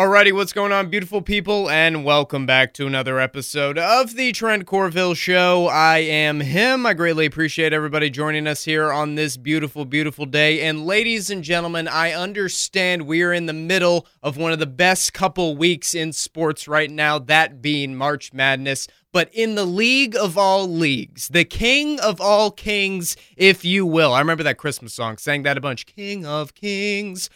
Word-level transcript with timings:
Alrighty, 0.00 0.32
what's 0.32 0.54
going 0.54 0.72
on, 0.72 0.88
beautiful 0.88 1.20
people, 1.20 1.68
and 1.68 2.06
welcome 2.06 2.46
back 2.46 2.72
to 2.72 2.86
another 2.86 3.20
episode 3.20 3.76
of 3.76 4.16
the 4.16 4.32
Trent 4.32 4.64
Corville 4.64 5.14
Show. 5.14 5.66
I 5.66 5.98
am 5.98 6.40
him. 6.40 6.86
I 6.86 6.94
greatly 6.94 7.26
appreciate 7.26 7.74
everybody 7.74 8.08
joining 8.08 8.46
us 8.46 8.64
here 8.64 8.90
on 8.90 9.16
this 9.16 9.36
beautiful, 9.36 9.84
beautiful 9.84 10.24
day. 10.24 10.62
And 10.62 10.86
ladies 10.86 11.28
and 11.28 11.44
gentlemen, 11.44 11.86
I 11.86 12.12
understand 12.12 13.06
we 13.06 13.22
are 13.22 13.34
in 13.34 13.44
the 13.44 13.52
middle 13.52 14.06
of 14.22 14.38
one 14.38 14.52
of 14.52 14.58
the 14.58 14.64
best 14.64 15.12
couple 15.12 15.54
weeks 15.54 15.94
in 15.94 16.14
sports 16.14 16.66
right 16.66 16.90
now, 16.90 17.18
that 17.18 17.60
being 17.60 17.94
March 17.94 18.32
Madness. 18.32 18.88
But 19.12 19.28
in 19.34 19.54
the 19.54 19.66
league 19.66 20.16
of 20.16 20.38
all 20.38 20.66
leagues, 20.66 21.28
the 21.28 21.44
king 21.44 22.00
of 22.00 22.22
all 22.22 22.50
kings, 22.50 23.18
if 23.36 23.66
you 23.66 23.84
will. 23.84 24.14
I 24.14 24.20
remember 24.20 24.44
that 24.44 24.56
Christmas 24.56 24.94
song, 24.94 25.18
sang 25.18 25.42
that 25.42 25.58
a 25.58 25.60
bunch. 25.60 25.84
King 25.84 26.24
of 26.24 26.54
kings 26.54 27.28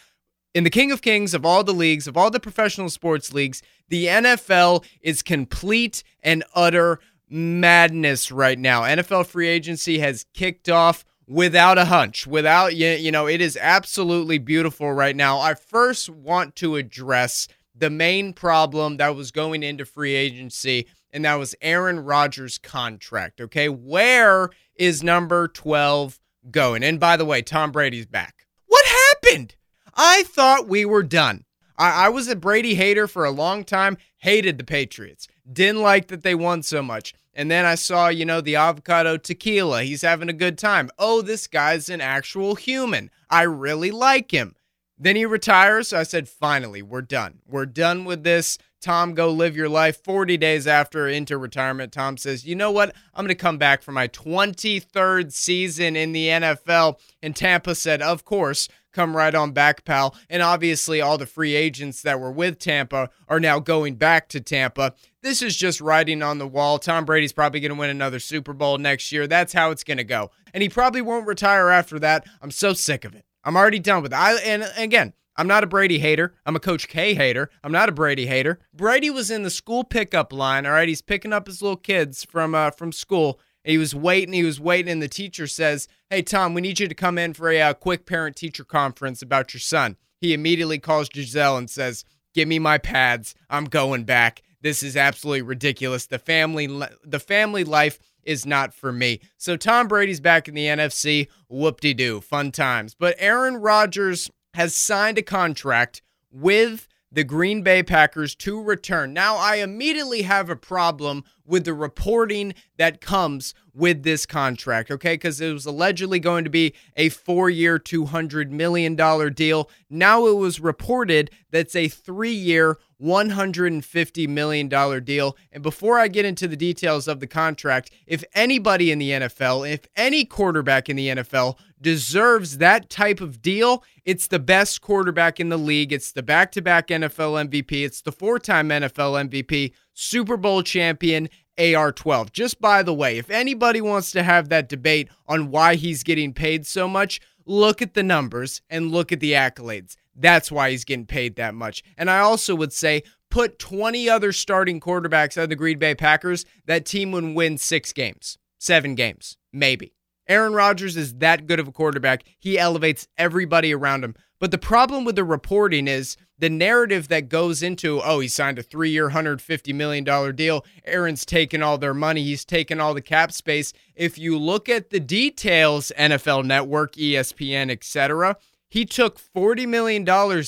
in 0.55 0.63
the 0.63 0.69
King 0.69 0.89
of 0.91 1.01
Kings 1.01 1.33
of 1.33 1.45
all 1.45 1.65
the 1.65 1.73
leagues, 1.73 2.07
of 2.07 2.15
all 2.15 2.31
the 2.31 2.39
professional 2.39 2.89
sports 2.89 3.33
leagues, 3.33 3.61
the 3.89 4.05
NFL 4.05 4.85
is 5.01 5.21
complete 5.21 6.01
and 6.23 6.45
utter 6.55 6.99
madness 7.29 8.31
right 8.31 8.57
now. 8.57 8.83
NFL 8.83 9.25
free 9.25 9.49
agency 9.49 9.99
has 9.99 10.25
kicked 10.33 10.69
off 10.69 11.03
without 11.27 11.77
a 11.77 11.85
hunch, 11.85 12.25
without 12.25 12.73
you, 12.73 13.11
know, 13.11 13.27
it 13.27 13.41
is 13.41 13.57
absolutely 13.59 14.37
beautiful 14.37 14.93
right 14.93 15.15
now. 15.15 15.39
I 15.39 15.55
first 15.55 16.09
want 16.09 16.55
to 16.57 16.77
address 16.77 17.49
the 17.75 17.89
main 17.89 18.31
problem 18.31 18.95
that 18.97 19.13
was 19.13 19.31
going 19.31 19.61
into 19.61 19.83
free 19.83 20.15
agency, 20.15 20.87
and 21.11 21.25
that 21.25 21.35
was 21.35 21.53
Aaron 21.61 21.99
Rodgers' 21.99 22.57
contract. 22.57 23.41
Okay, 23.41 23.67
where 23.67 24.51
is 24.75 25.03
number 25.03 25.49
12 25.49 26.17
going? 26.49 26.81
And 26.81 26.97
by 26.97 27.17
the 27.17 27.25
way, 27.25 27.41
Tom 27.41 27.73
Brady's 27.73 28.05
back. 28.05 28.45
What 28.67 28.85
happened? 28.85 29.55
I 29.95 30.23
thought 30.23 30.67
we 30.67 30.85
were 30.85 31.03
done. 31.03 31.45
I, 31.77 32.05
I 32.05 32.09
was 32.09 32.27
a 32.27 32.35
Brady 32.35 32.75
hater 32.75 33.07
for 33.07 33.25
a 33.25 33.31
long 33.31 33.63
time, 33.63 33.97
hated 34.17 34.57
the 34.57 34.63
Patriots, 34.63 35.27
didn't 35.51 35.81
like 35.81 36.07
that 36.07 36.23
they 36.23 36.35
won 36.35 36.63
so 36.63 36.81
much. 36.81 37.13
And 37.33 37.51
then 37.51 37.65
I 37.65 37.75
saw, 37.75 38.07
you 38.07 38.23
know, 38.23 38.39
the 38.39 38.55
avocado 38.55 39.17
tequila. 39.17 39.83
He's 39.83 40.01
having 40.01 40.29
a 40.29 40.33
good 40.33 40.57
time. 40.57 40.89
Oh, 40.97 41.21
this 41.21 41.47
guy's 41.47 41.89
an 41.89 41.99
actual 41.99 42.55
human. 42.55 43.11
I 43.29 43.43
really 43.43 43.91
like 43.91 44.31
him. 44.31 44.55
Then 44.97 45.17
he 45.17 45.25
retires. 45.25 45.89
So 45.89 45.99
I 45.99 46.03
said, 46.03 46.29
finally, 46.29 46.81
we're 46.81 47.01
done. 47.01 47.39
We're 47.45 47.65
done 47.65 48.05
with 48.05 48.23
this. 48.23 48.57
Tom, 48.79 49.15
go 49.15 49.31
live 49.31 49.57
your 49.57 49.67
life. 49.67 50.01
40 50.01 50.37
days 50.37 50.65
after 50.65 51.09
into 51.09 51.37
retirement, 51.37 51.91
Tom 51.91 52.17
says, 52.17 52.45
You 52.45 52.55
know 52.55 52.71
what? 52.71 52.95
I'm 53.13 53.25
going 53.25 53.29
to 53.29 53.35
come 53.35 53.57
back 53.57 53.81
for 53.81 53.91
my 53.91 54.07
23rd 54.07 55.33
season 55.33 55.95
in 55.97 56.13
the 56.13 56.27
NFL. 56.27 56.99
And 57.21 57.35
Tampa 57.35 57.75
said, 57.75 58.01
Of 58.01 58.23
course 58.23 58.69
come 58.95 59.15
right 59.15 59.35
on 59.35 59.51
back, 59.51 59.83
pal. 59.83 60.15
And 60.29 60.41
obviously, 60.41 61.01
all 61.01 61.17
the 61.17 61.25
free 61.25 61.53
agents 61.53 62.01
that 62.03 62.19
were 62.19 62.31
with 62.31 62.57
Tampa 62.57 63.09
are 63.27 63.39
now 63.39 63.59
going 63.59 63.95
back 63.95 64.29
to 64.29 64.39
Tampa. 64.39 64.93
This 65.21 65.41
is 65.41 65.55
just 65.55 65.81
writing 65.81 66.23
on 66.23 66.37
the 66.37 66.47
wall. 66.47 66.79
Tom 66.79 67.03
Brady's 67.03 67.33
probably 67.33 67.59
going 67.59 67.73
to 67.73 67.79
win 67.79 67.89
another 67.89 68.19
Super 68.19 68.53
Bowl 68.53 68.77
next 68.77 69.11
year. 69.11 69.27
That's 69.27 69.53
how 69.53 69.71
it's 69.71 69.83
going 69.83 69.97
to 69.97 70.03
go. 70.03 70.31
And 70.53 70.63
he 70.63 70.69
probably 70.69 71.01
won't 71.01 71.27
retire 71.27 71.69
after 71.69 71.99
that. 71.99 72.25
I'm 72.41 72.51
so 72.51 72.73
sick 72.73 73.03
of 73.03 73.13
it. 73.13 73.25
I'm 73.43 73.57
already 73.57 73.79
done 73.79 74.01
with 74.01 74.13
it. 74.13 74.17
I, 74.17 74.35
and 74.37 74.71
again, 74.77 75.13
I'm 75.37 75.47
not 75.47 75.63
a 75.63 75.67
Brady 75.67 75.99
hater. 75.99 76.33
I'm 76.45 76.55
a 76.55 76.59
Coach 76.61 76.87
K 76.87 77.13
hater. 77.13 77.49
I'm 77.63 77.71
not 77.71 77.89
a 77.89 77.91
Brady 77.91 78.25
hater. 78.25 78.59
Brady 78.73 79.09
was 79.09 79.29
in 79.29 79.43
the 79.43 79.49
school 79.49 79.83
pickup 79.83 80.31
line. 80.31 80.65
All 80.65 80.71
right, 80.71 80.87
he's 80.87 81.01
picking 81.01 81.33
up 81.33 81.47
his 81.47 81.61
little 81.61 81.77
kids 81.77 82.23
from 82.23 82.55
uh, 82.55 82.71
from 82.71 82.91
school, 82.93 83.39
he 83.65 83.77
was 83.77 83.95
waiting, 83.95 84.33
he 84.33 84.43
was 84.43 84.59
waiting, 84.59 84.91
and 84.91 85.01
the 85.01 85.07
teacher 85.07 85.47
says, 85.47 85.87
Hey, 86.09 86.21
Tom, 86.21 86.53
we 86.53 86.61
need 86.61 86.79
you 86.79 86.87
to 86.87 86.95
come 86.95 87.17
in 87.17 87.33
for 87.33 87.49
a 87.49 87.61
uh, 87.61 87.73
quick 87.73 88.05
parent 88.05 88.35
teacher 88.35 88.63
conference 88.63 89.21
about 89.21 89.53
your 89.53 89.61
son. 89.61 89.97
He 90.21 90.33
immediately 90.33 90.79
calls 90.79 91.09
Gisele 91.09 91.57
and 91.57 91.69
says, 91.69 92.05
Give 92.33 92.47
me 92.47 92.59
my 92.59 92.77
pads. 92.77 93.33
I'm 93.49 93.65
going 93.65 94.03
back. 94.03 94.41
This 94.61 94.83
is 94.83 94.97
absolutely 94.97 95.41
ridiculous. 95.41 96.07
The 96.07 96.19
family, 96.19 96.67
the 97.03 97.19
family 97.19 97.63
life 97.63 97.99
is 98.23 98.45
not 98.45 98.73
for 98.73 98.91
me. 98.91 99.21
So 99.37 99.55
Tom 99.55 99.87
Brady's 99.87 100.19
back 100.19 100.47
in 100.47 100.55
the 100.55 100.65
NFC. 100.65 101.27
Whoop 101.47 101.79
de 101.79 101.93
doo. 101.93 102.21
Fun 102.21 102.51
times. 102.51 102.95
But 102.95 103.15
Aaron 103.19 103.57
Rodgers 103.57 104.29
has 104.55 104.75
signed 104.75 105.17
a 105.17 105.21
contract 105.21 106.01
with 106.31 106.87
the 107.11 107.23
Green 107.23 107.61
Bay 107.61 107.81
Packers 107.81 108.35
to 108.35 108.61
return. 108.61 109.13
Now, 109.13 109.37
I 109.37 109.57
immediately 109.57 110.23
have 110.23 110.49
a 110.49 110.55
problem 110.55 111.23
with 111.45 111.65
the 111.65 111.73
reporting 111.73 112.53
that 112.77 113.01
comes 113.01 113.53
with 113.73 114.03
this 114.03 114.25
contract, 114.25 114.89
okay? 114.89 115.15
Because 115.15 115.41
it 115.41 115.51
was 115.51 115.65
allegedly 115.65 116.19
going 116.19 116.45
to 116.45 116.49
be 116.49 116.73
a 116.95 117.09
four 117.09 117.49
year, 117.49 117.77
$200 117.77 118.49
million 118.49 118.95
deal. 119.33 119.69
Now 119.89 120.25
it 120.27 120.35
was 120.35 120.59
reported 120.59 121.29
that's 121.51 121.75
a 121.75 121.89
three 121.89 122.31
year, 122.31 122.77
$150 123.01 124.29
million 124.29 125.03
deal. 125.03 125.37
And 125.51 125.61
before 125.61 125.99
I 125.99 126.07
get 126.07 126.25
into 126.25 126.47
the 126.47 126.55
details 126.55 127.07
of 127.07 127.19
the 127.19 127.27
contract, 127.27 127.91
if 128.07 128.23
anybody 128.33 128.91
in 128.91 128.99
the 128.99 129.11
NFL, 129.11 129.69
if 129.69 129.81
any 129.95 130.23
quarterback 130.23 130.87
in 130.89 130.95
the 130.95 131.09
NFL 131.09 131.57
deserves 131.81 132.57
that 132.59 132.89
type 132.89 133.19
of 133.19 133.41
deal, 133.41 133.83
it's 134.05 134.27
the 134.27 134.39
best 134.39 134.81
quarterback 134.81 135.39
in 135.39 135.49
the 135.49 135.57
league. 135.57 135.91
It's 135.91 136.13
the 136.13 136.23
back 136.23 136.51
to 136.53 136.61
back 136.61 136.87
NFL 136.87 137.49
MVP. 137.49 137.85
It's 137.85 138.01
the 138.01 138.11
four 138.11 138.39
time 138.39 138.69
NFL 138.69 139.29
MVP, 139.29 139.73
Super 139.95 140.37
Bowl 140.37 140.61
champion, 140.61 141.29
AR 141.57 141.91
12. 141.91 142.31
Just 142.31 142.61
by 142.61 142.83
the 142.83 142.93
way, 142.93 143.17
if 143.17 143.29
anybody 143.29 143.81
wants 143.81 144.11
to 144.11 144.21
have 144.21 144.49
that 144.49 144.69
debate 144.69 145.09
on 145.25 145.49
why 145.49 145.75
he's 145.75 146.03
getting 146.03 146.33
paid 146.33 146.67
so 146.67 146.87
much, 146.87 147.19
look 147.45 147.81
at 147.81 147.93
the 147.93 148.03
numbers 148.03 148.61
and 148.69 148.91
look 148.91 149.11
at 149.11 149.21
the 149.21 149.31
accolades. 149.31 149.95
That's 150.15 150.51
why 150.51 150.71
he's 150.71 150.83
getting 150.83 151.05
paid 151.05 151.37
that 151.37 151.55
much. 151.55 151.81
And 151.97 152.09
I 152.09 152.19
also 152.19 152.55
would 152.55 152.73
say 152.73 153.03
put 153.31 153.57
20 153.57 154.09
other 154.09 154.31
starting 154.31 154.79
quarterbacks 154.79 155.41
of 155.41 155.49
the 155.49 155.55
Green 155.55 155.79
Bay 155.79 155.95
Packers, 155.95 156.45
that 156.65 156.85
team 156.85 157.11
would 157.11 157.35
win 157.35 157.57
six 157.57 157.91
games, 157.91 158.37
seven 158.57 158.95
games, 158.95 159.37
maybe. 159.51 159.93
Aaron 160.27 160.53
Rodgers 160.53 160.97
is 160.97 161.13
that 161.15 161.45
good 161.45 161.59
of 161.59 161.67
a 161.67 161.71
quarterback. 161.71 162.23
He 162.39 162.57
elevates 162.57 163.07
everybody 163.17 163.73
around 163.73 164.03
him. 164.03 164.15
But 164.39 164.51
the 164.51 164.57
problem 164.57 165.05
with 165.05 165.15
the 165.15 165.23
reporting 165.23 165.87
is 165.87 166.17
the 166.37 166.49
narrative 166.49 167.07
that 167.07 167.29
goes 167.29 167.63
into, 167.63 168.01
oh, 168.01 168.19
he 168.19 168.27
signed 168.27 168.59
a 168.59 168.63
three 168.63 168.89
year, 168.89 169.09
$150 169.09 169.73
million 169.73 170.35
deal. 170.35 170.65
Aaron's 170.83 171.25
taken 171.25 171.63
all 171.63 171.77
their 171.77 171.93
money. 171.93 172.23
He's 172.23 172.43
taken 172.43 172.79
all 172.79 172.93
the 172.93 173.01
cap 173.01 173.31
space. 173.31 173.71
If 173.95 174.17
you 174.17 174.37
look 174.37 174.67
at 174.67 174.89
the 174.89 174.99
details, 174.99 175.91
NFL 175.97 176.45
Network, 176.45 176.93
ESPN, 176.95 177.71
etc., 177.71 178.37
he 178.67 178.85
took 178.85 179.19
$40 179.19 179.67
million 179.67 180.03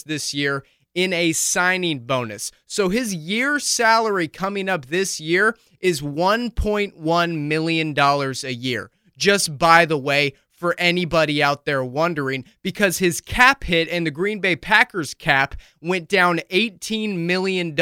this 0.06 0.34
year 0.34 0.66
in 0.94 1.14
a 1.14 1.32
signing 1.32 2.00
bonus. 2.00 2.52
So 2.66 2.90
his 2.90 3.14
year 3.14 3.60
salary 3.60 4.28
coming 4.28 4.68
up 4.68 4.88
this 4.88 5.20
year 5.20 5.56
is 5.80 6.02
$1.1 6.02 7.38
million 7.38 7.98
a 7.98 8.52
year. 8.52 8.92
Just 9.16 9.58
by 9.58 9.86
the 9.86 9.98
way, 9.98 10.34
for 10.58 10.76
anybody 10.80 11.42
out 11.42 11.66
there 11.66 11.84
wondering, 11.84 12.44
because 12.64 12.98
his 12.98 13.22
cap 13.22 13.64
hit 13.64 13.88
and 13.90 14.06
the 14.06 14.12
Green 14.12 14.40
Bay 14.40 14.56
Packers 14.56 15.14
cap 15.14 15.56
went 15.82 16.10
down 16.10 16.42
$18 16.50 17.16
million 17.16 17.76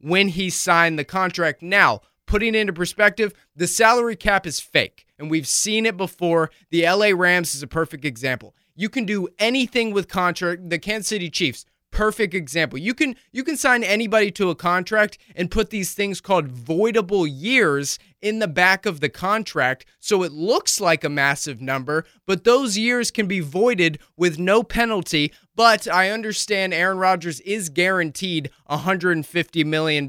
when 0.00 0.28
he 0.28 0.50
signed 0.50 0.98
the 0.98 1.04
contract. 1.04 1.62
Now, 1.62 2.02
putting 2.26 2.54
into 2.54 2.72
perspective, 2.72 3.32
the 3.56 3.66
salary 3.66 4.14
cap 4.14 4.46
is 4.46 4.60
fake, 4.60 5.06
and 5.18 5.30
we've 5.30 5.48
seen 5.48 5.86
it 5.86 5.96
before. 5.96 6.50
The 6.70 6.88
LA 6.88 7.10
Rams 7.14 7.54
is 7.54 7.62
a 7.62 7.66
perfect 7.66 8.04
example. 8.04 8.54
You 8.74 8.90
can 8.90 9.06
do 9.06 9.28
anything 9.38 9.92
with 9.92 10.06
contract. 10.06 10.68
The 10.68 10.78
Kansas 10.78 11.08
City 11.08 11.30
Chiefs, 11.30 11.64
perfect 11.96 12.34
example. 12.34 12.78
You 12.78 12.92
can 12.92 13.16
you 13.32 13.42
can 13.42 13.56
sign 13.56 13.82
anybody 13.82 14.30
to 14.32 14.50
a 14.50 14.54
contract 14.54 15.16
and 15.34 15.50
put 15.50 15.70
these 15.70 15.94
things 15.94 16.20
called 16.20 16.52
voidable 16.52 17.26
years 17.26 17.98
in 18.20 18.38
the 18.38 18.46
back 18.46 18.84
of 18.84 19.00
the 19.00 19.08
contract 19.08 19.86
so 19.98 20.22
it 20.22 20.30
looks 20.30 20.78
like 20.78 21.04
a 21.04 21.08
massive 21.08 21.62
number, 21.62 22.04
but 22.26 22.44
those 22.44 22.76
years 22.76 23.10
can 23.10 23.26
be 23.26 23.40
voided 23.40 23.98
with 24.14 24.38
no 24.38 24.62
penalty. 24.62 25.32
But 25.54 25.88
I 25.88 26.10
understand 26.10 26.74
Aaron 26.74 26.98
Rodgers 26.98 27.40
is 27.40 27.70
guaranteed 27.70 28.50
$150 28.68 29.64
million 29.64 30.06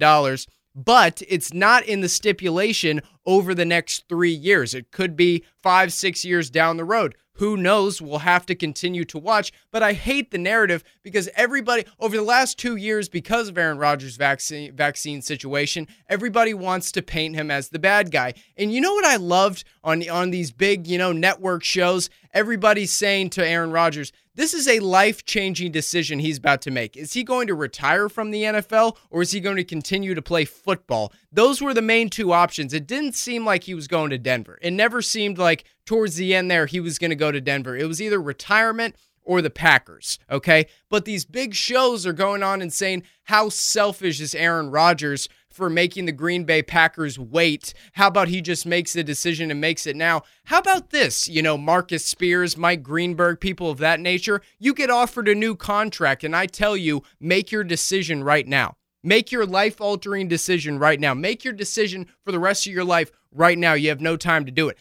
but 0.75 1.23
it's 1.27 1.53
not 1.53 1.83
in 1.85 2.01
the 2.01 2.09
stipulation 2.09 3.01
over 3.25 3.55
the 3.55 3.65
next 3.65 4.07
three 4.07 4.31
years. 4.31 4.75
It 4.75 4.91
could 4.91 5.15
be 5.15 5.43
five, 5.63 5.91
six 5.91 6.23
years 6.23 6.51
down 6.51 6.77
the 6.77 6.85
road. 6.85 7.15
Who 7.37 7.57
knows? 7.57 8.01
We'll 8.01 8.19
have 8.19 8.45
to 8.47 8.55
continue 8.55 9.05
to 9.05 9.17
watch. 9.17 9.51
But 9.71 9.83
I 9.83 9.93
hate 9.93 10.31
the 10.31 10.37
narrative 10.37 10.83
because 11.03 11.29
everybody, 11.35 11.85
over 11.99 12.15
the 12.15 12.23
last 12.23 12.57
two 12.57 12.75
years, 12.75 13.09
because 13.09 13.47
of 13.47 13.57
Aaron 13.57 13.77
Rodgers' 13.77 14.17
vaccine, 14.17 14.75
vaccine 14.75 15.21
situation, 15.21 15.87
everybody 16.09 16.53
wants 16.53 16.91
to 16.93 17.01
paint 17.01 17.35
him 17.35 17.51
as 17.51 17.69
the 17.69 17.79
bad 17.79 18.11
guy. 18.11 18.33
And 18.57 18.73
you 18.73 18.81
know 18.81 18.93
what 18.93 19.05
I 19.05 19.17
loved 19.17 19.63
on, 19.83 20.07
on 20.09 20.31
these 20.31 20.51
big, 20.51 20.87
you 20.87 20.97
know, 20.97 21.11
network 21.11 21.63
shows? 21.63 22.09
Everybody's 22.33 22.91
saying 22.91 23.31
to 23.31 23.47
Aaron 23.47 23.71
Rodgers, 23.71 24.11
this 24.37 24.53
is 24.53 24.67
a 24.67 24.79
life 24.79 25.25
changing 25.25 25.71
decision 25.71 26.19
he's 26.19 26.37
about 26.37 26.61
to 26.61 26.71
make. 26.71 26.95
Is 26.95 27.13
he 27.13 27.23
going 27.23 27.47
to 27.47 27.55
retire 27.55 28.07
from 28.07 28.29
the 28.29 28.43
NFL 28.43 28.95
or 29.09 29.23
is 29.23 29.31
he 29.31 29.39
going 29.39 29.57
to 29.57 29.63
continue 29.63 30.13
to 30.13 30.21
play 30.21 30.45
football? 30.45 31.11
Those 31.31 31.59
were 31.59 31.73
the 31.73 31.81
main 31.81 32.09
two 32.09 32.31
options. 32.31 32.71
It 32.71 32.85
didn't 32.85 33.15
seem 33.15 33.43
like 33.45 33.63
he 33.63 33.73
was 33.73 33.87
going 33.87 34.11
to 34.11 34.17
Denver. 34.19 34.59
It 34.61 34.71
never 34.71 35.01
seemed 35.01 35.39
like 35.39 35.65
towards 35.85 36.15
the 36.15 36.35
end 36.35 36.51
there 36.51 36.67
he 36.67 36.79
was 36.79 36.99
going 36.99 37.09
to 37.09 37.15
go 37.15 37.31
to 37.31 37.41
Denver. 37.41 37.75
It 37.75 37.87
was 37.87 37.99
either 37.99 38.21
retirement 38.21 38.95
or 39.23 39.41
the 39.41 39.49
Packers, 39.49 40.19
okay? 40.31 40.67
But 40.89 41.05
these 41.05 41.25
big 41.25 41.53
shows 41.53 42.05
are 42.05 42.13
going 42.13 42.43
on 42.43 42.61
and 42.61 42.71
saying 42.71 43.03
how 43.23 43.49
selfish 43.49 44.21
is 44.21 44.33
Aaron 44.33 44.69
Rodgers 44.69 45.27
for 45.57 45.69
making 45.71 46.05
the 46.05 46.11
Green 46.11 46.43
Bay 46.43 46.61
Packers 46.61 47.17
wait. 47.17 47.73
How 47.93 48.07
about 48.07 48.27
he 48.27 48.41
just 48.41 48.65
makes 48.65 48.93
the 48.93 49.03
decision 49.03 49.49
and 49.49 49.59
makes 49.59 49.87
it 49.87 49.95
now? 49.95 50.21
How 50.45 50.59
about 50.59 50.91
this? 50.91 51.27
You 51.27 51.41
know, 51.41 51.57
Marcus 51.57 52.05
Spears, 52.05 52.55
Mike 52.55 52.83
Greenberg, 52.83 53.39
people 53.39 53.71
of 53.71 53.79
that 53.79 53.99
nature, 53.99 54.41
you 54.59 54.75
get 54.75 54.91
offered 54.91 55.27
a 55.27 55.33
new 55.33 55.55
contract, 55.55 56.23
and 56.23 56.35
I 56.35 56.45
tell 56.45 56.77
you, 56.77 57.01
make 57.19 57.51
your 57.51 57.63
decision 57.63 58.23
right 58.23 58.47
now. 58.47 58.77
Make 59.03 59.31
your 59.31 59.47
life 59.47 59.81
altering 59.81 60.27
decision 60.27 60.77
right 60.77 60.99
now. 60.99 61.15
Make 61.15 61.43
your 61.43 61.53
decision 61.53 62.05
for 62.23 62.31
the 62.31 62.39
rest 62.39 62.67
of 62.67 62.73
your 62.73 62.85
life 62.85 63.11
right 63.31 63.57
now. 63.57 63.73
You 63.73 63.89
have 63.89 64.01
no 64.01 64.15
time 64.15 64.45
to 64.45 64.51
do 64.51 64.69
it. 64.69 64.77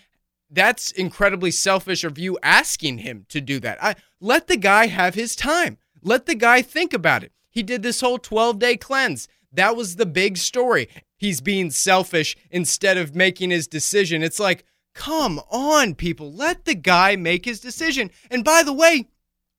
That's 0.51 0.91
incredibly 0.93 1.51
selfish 1.51 2.05
of 2.05 2.19
you 2.19 2.39
asking 2.43 2.99
him 2.99 3.25
to 3.31 3.41
do 3.41 3.59
that. 3.61 3.83
I, 3.83 3.97
let 4.21 4.47
the 4.47 4.57
guy 4.57 4.89
have 4.89 5.15
his 5.15 5.35
time. 5.35 5.79
Let 6.03 6.27
the 6.27 6.35
guy 6.35 6.61
think 6.61 6.93
about 6.93 7.25
it. 7.25 7.33
He 7.57 7.63
did 7.63 7.83
this 7.83 8.03
whole 8.03 8.19
12 8.19 8.59
day 8.59 8.77
cleanse. 8.77 9.29
That 9.53 9.77
was 9.77 9.97
the 9.97 10.07
big 10.07 10.37
story. 10.37 10.89
He's 11.17 11.41
being 11.41 11.71
selfish 11.71 12.37
instead 12.51 12.97
of 12.97 13.15
making 13.15 13.51
his 13.51 13.67
decision. 13.67 14.23
It's 14.23 14.41
like, 14.41 14.65
come 14.95 15.41
on, 15.51 15.95
people, 15.95 16.33
let 16.33 16.65
the 16.65 16.75
guy 16.75 17.17
make 17.17 17.45
his 17.45 17.61
decision. 17.61 18.11
And 18.31 18.45
by 18.45 18.63
the 18.63 18.73
way, 18.73 19.09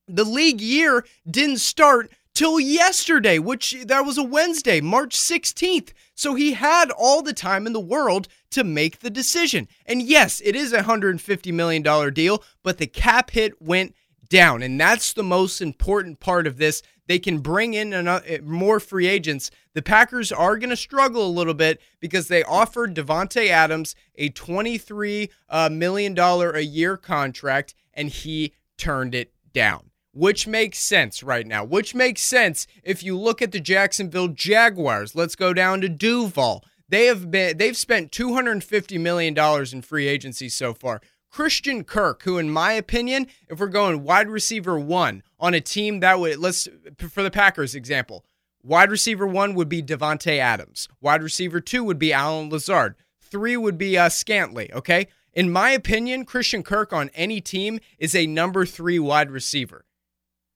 the 0.06 0.24
league 0.24 0.60
year 0.60 1.04
didn't 1.28 1.58
start 1.58 2.10
till 2.34 2.60
yesterday, 2.60 3.38
which 3.38 3.74
that 3.86 4.04
was 4.04 4.16
a 4.16 4.22
Wednesday, 4.22 4.80
March 4.80 5.16
16th. 5.16 5.92
So 6.14 6.34
he 6.34 6.52
had 6.52 6.90
all 6.90 7.20
the 7.20 7.32
time 7.32 7.66
in 7.66 7.72
the 7.72 7.80
world 7.80 8.28
to 8.52 8.64
make 8.64 9.00
the 9.00 9.10
decision. 9.10 9.68
And 9.86 10.02
yes, 10.02 10.40
it 10.44 10.54
is 10.54 10.72
a 10.72 10.82
$150 10.82 11.52
million 11.52 12.14
deal, 12.14 12.42
but 12.62 12.78
the 12.78 12.86
cap 12.86 13.30
hit 13.30 13.60
went 13.60 13.94
down. 14.28 14.62
And 14.62 14.80
that's 14.80 15.12
the 15.12 15.22
most 15.22 15.60
important 15.60 16.20
part 16.20 16.46
of 16.46 16.58
this. 16.58 16.82
They 17.06 17.18
can 17.18 17.38
bring 17.38 17.74
in 17.74 17.92
another, 17.92 18.24
eh, 18.26 18.38
more 18.42 18.80
free 18.80 19.06
agents. 19.06 19.50
The 19.74 19.82
Packers 19.82 20.30
are 20.30 20.58
going 20.58 20.70
to 20.70 20.76
struggle 20.76 21.26
a 21.26 21.30
little 21.30 21.54
bit 21.54 21.80
because 22.00 22.28
they 22.28 22.42
offered 22.42 22.94
Davante 22.94 23.48
Adams 23.48 23.94
a 24.16 24.30
$23 24.30 25.30
uh, 25.48 25.68
million 25.70 26.18
a 26.18 26.60
year 26.60 26.96
contract 26.96 27.74
and 27.94 28.10
he 28.10 28.52
turned 28.76 29.14
it 29.14 29.32
down. 29.52 29.90
Which 30.12 30.46
makes 30.46 30.78
sense 30.78 31.22
right 31.22 31.46
now. 31.46 31.64
Which 31.64 31.94
makes 31.94 32.22
sense 32.22 32.66
if 32.82 33.02
you 33.02 33.16
look 33.16 33.40
at 33.40 33.52
the 33.52 33.60
Jacksonville 33.60 34.28
Jaguars. 34.28 35.14
Let's 35.14 35.36
go 35.36 35.52
down 35.52 35.80
to 35.82 35.88
Duval. 35.88 36.64
They 36.88 37.06
have 37.06 37.30
been 37.30 37.58
they've 37.58 37.76
spent 37.76 38.12
250 38.12 38.98
million 38.98 39.34
dollars 39.34 39.72
in 39.72 39.82
free 39.82 40.08
agency 40.08 40.48
so 40.48 40.72
far. 40.74 41.02
Christian 41.30 41.84
Kirk, 41.84 42.22
who, 42.22 42.38
in 42.38 42.50
my 42.50 42.72
opinion, 42.72 43.26
if 43.48 43.60
we're 43.60 43.68
going 43.68 44.02
wide 44.02 44.28
receiver 44.28 44.78
one 44.78 45.22
on 45.38 45.54
a 45.54 45.60
team 45.60 46.00
that 46.00 46.18
would, 46.18 46.38
let's, 46.38 46.68
for 46.96 47.22
the 47.22 47.30
Packers 47.30 47.74
example, 47.74 48.24
wide 48.62 48.90
receiver 48.90 49.26
one 49.26 49.54
would 49.54 49.68
be 49.68 49.82
Davante 49.82 50.38
Adams. 50.38 50.88
Wide 51.00 51.22
receiver 51.22 51.60
two 51.60 51.84
would 51.84 51.98
be 51.98 52.12
Allen 52.12 52.50
Lazard. 52.50 52.94
Three 53.20 53.56
would 53.56 53.76
be 53.76 53.98
uh, 53.98 54.08
Scantling, 54.08 54.72
okay? 54.72 55.08
In 55.34 55.52
my 55.52 55.70
opinion, 55.70 56.24
Christian 56.24 56.62
Kirk 56.62 56.92
on 56.92 57.10
any 57.14 57.40
team 57.40 57.78
is 57.98 58.14
a 58.14 58.26
number 58.26 58.64
three 58.64 58.98
wide 58.98 59.30
receiver. 59.30 59.84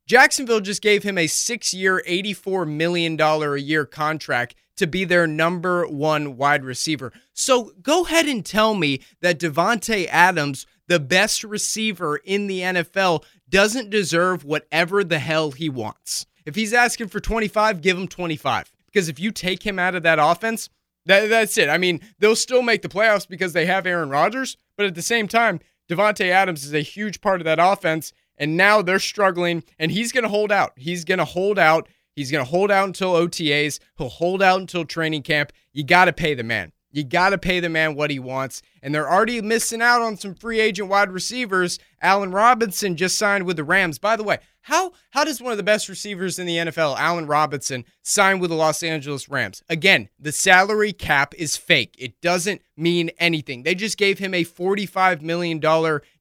Jacksonville 0.07 0.61
just 0.61 0.83
gave 0.83 1.05
him 1.05 1.17
a 1.17 1.27
six 1.27 1.73
year, 1.73 2.03
$84 2.09 2.69
million 2.69 3.21
a 3.21 3.57
year 3.57 3.87
contract 3.87 4.55
to 4.77 4.87
be 4.87 5.05
their 5.05 5.27
number 5.27 5.87
one 5.87 6.37
wide 6.37 6.65
receiver. 6.65 7.13
So 7.33 7.73
go 7.83 8.05
ahead 8.05 8.27
and 8.27 8.45
tell 8.45 8.75
me 8.75 9.01
that 9.21 9.39
Davante 9.39 10.07
Adams, 10.09 10.67
the 10.89 11.01
best 11.01 11.45
receiver 11.45 12.17
in 12.17 12.47
the 12.47 12.61
NFL, 12.61 13.25
doesn't 13.49 13.91
deserve 13.91 14.45
whatever 14.45 15.05
the 15.05 15.19
hell 15.19 15.51
he 15.51 15.69
wants. 15.69 16.27
If 16.45 16.55
he's 16.55 16.73
asking 16.73 17.09
for 17.09 17.21
25, 17.21 17.83
give 17.83 17.97
him 17.97 18.09
25. 18.09 18.73
Because 18.87 19.09
if 19.09 19.21
you 19.21 19.31
take 19.31 19.63
him 19.63 19.79
out 19.79 19.95
of 19.95 20.03
that 20.03 20.19
offense, 20.21 20.69
that, 21.07 21.29
that's 21.29 21.59
it. 21.59 21.69
I 21.69 21.79
mean, 21.79 22.01
they'll 22.19 22.37
still 22.37 22.63
make 22.63 22.83
the 22.83 22.89
playoffs 22.89 23.29
because 23.29 23.53
they 23.53 23.67
have 23.67 23.87
Aaron 23.87 24.11
Rodgers, 24.11 24.57
but 24.77 24.87
at 24.87 24.95
the 24.95 25.03
same 25.03 25.29
time, 25.29 25.61
Davante 25.91 26.31
Adams 26.31 26.65
is 26.65 26.75
a 26.75 26.81
huge 26.81 27.21
part 27.21 27.41
of 27.41 27.45
that 27.45 27.59
offense, 27.61 28.13
and 28.37 28.57
now 28.57 28.83
they're 28.83 28.99
struggling, 28.99 29.65
and 29.79 29.91
he's 29.91 30.13
going 30.13 30.23
to 30.23 30.31
hold 30.31 30.53
out. 30.53 30.73
He's 30.77 31.05
going 31.05 31.19
to 31.19 31.25
hold 31.25 31.59
out. 31.59 31.89
He's 32.15 32.31
going 32.31 32.45
to 32.45 32.51
hold 32.51 32.71
out 32.71 32.87
until 32.87 33.15
OTAs. 33.15 33.79
He'll 33.97 34.09
hold 34.09 34.43
out 34.43 34.61
until 34.61 34.85
training 34.85 35.23
camp. 35.23 35.53
You 35.73 35.85
got 35.85 36.07
to 36.07 36.13
pay 36.13 36.35
the 36.35 36.43
man. 36.43 36.73
You 36.93 37.05
got 37.05 37.31
to 37.31 37.39
pay 37.39 37.59
the 37.59 37.69
man 37.69 37.95
what 37.95 38.11
he 38.11 38.19
wants. 38.19 38.63
And 38.83 38.95
they're 38.95 39.11
already 39.11 39.41
missing 39.41 39.83
out 39.83 40.03
on 40.03 40.17
some 40.17 40.35
free 40.35 40.61
agent 40.61 40.89
wide 40.89 41.11
receivers. 41.11 41.79
Allen 42.01 42.31
Robinson 42.31 42.97
just 42.97 43.17
signed 43.17 43.45
with 43.45 43.57
the 43.57 43.65
Rams. 43.65 43.99
By 43.99 44.17
the 44.17 44.23
way, 44.23 44.39
how 44.63 44.93
how 45.11 45.25
does 45.25 45.43
one 45.43 45.51
of 45.51 45.57
the 45.57 45.65
best 45.65 45.89
receivers 45.89 46.39
in 46.39 46.47
the 46.47 46.57
NFL, 46.57 46.97
Allen 46.97 47.27
Robinson, 47.27 47.85
sign 48.03 48.39
with 48.39 48.51
the 48.51 48.57
Los 48.57 48.83
Angeles 48.83 49.29
Rams? 49.29 49.63
Again, 49.69 50.09
the 50.19 50.31
salary 50.31 50.93
cap 50.93 51.35
is 51.37 51.57
fake. 51.57 51.95
It 51.99 52.21
doesn't 52.21 52.63
mean 52.77 53.11
anything. 53.19 53.65
They 53.65 53.75
just 53.75 53.99
gave 53.99 54.19
him 54.19 54.35
a 54.35 54.45
$45 54.45 55.21
million 55.21 55.61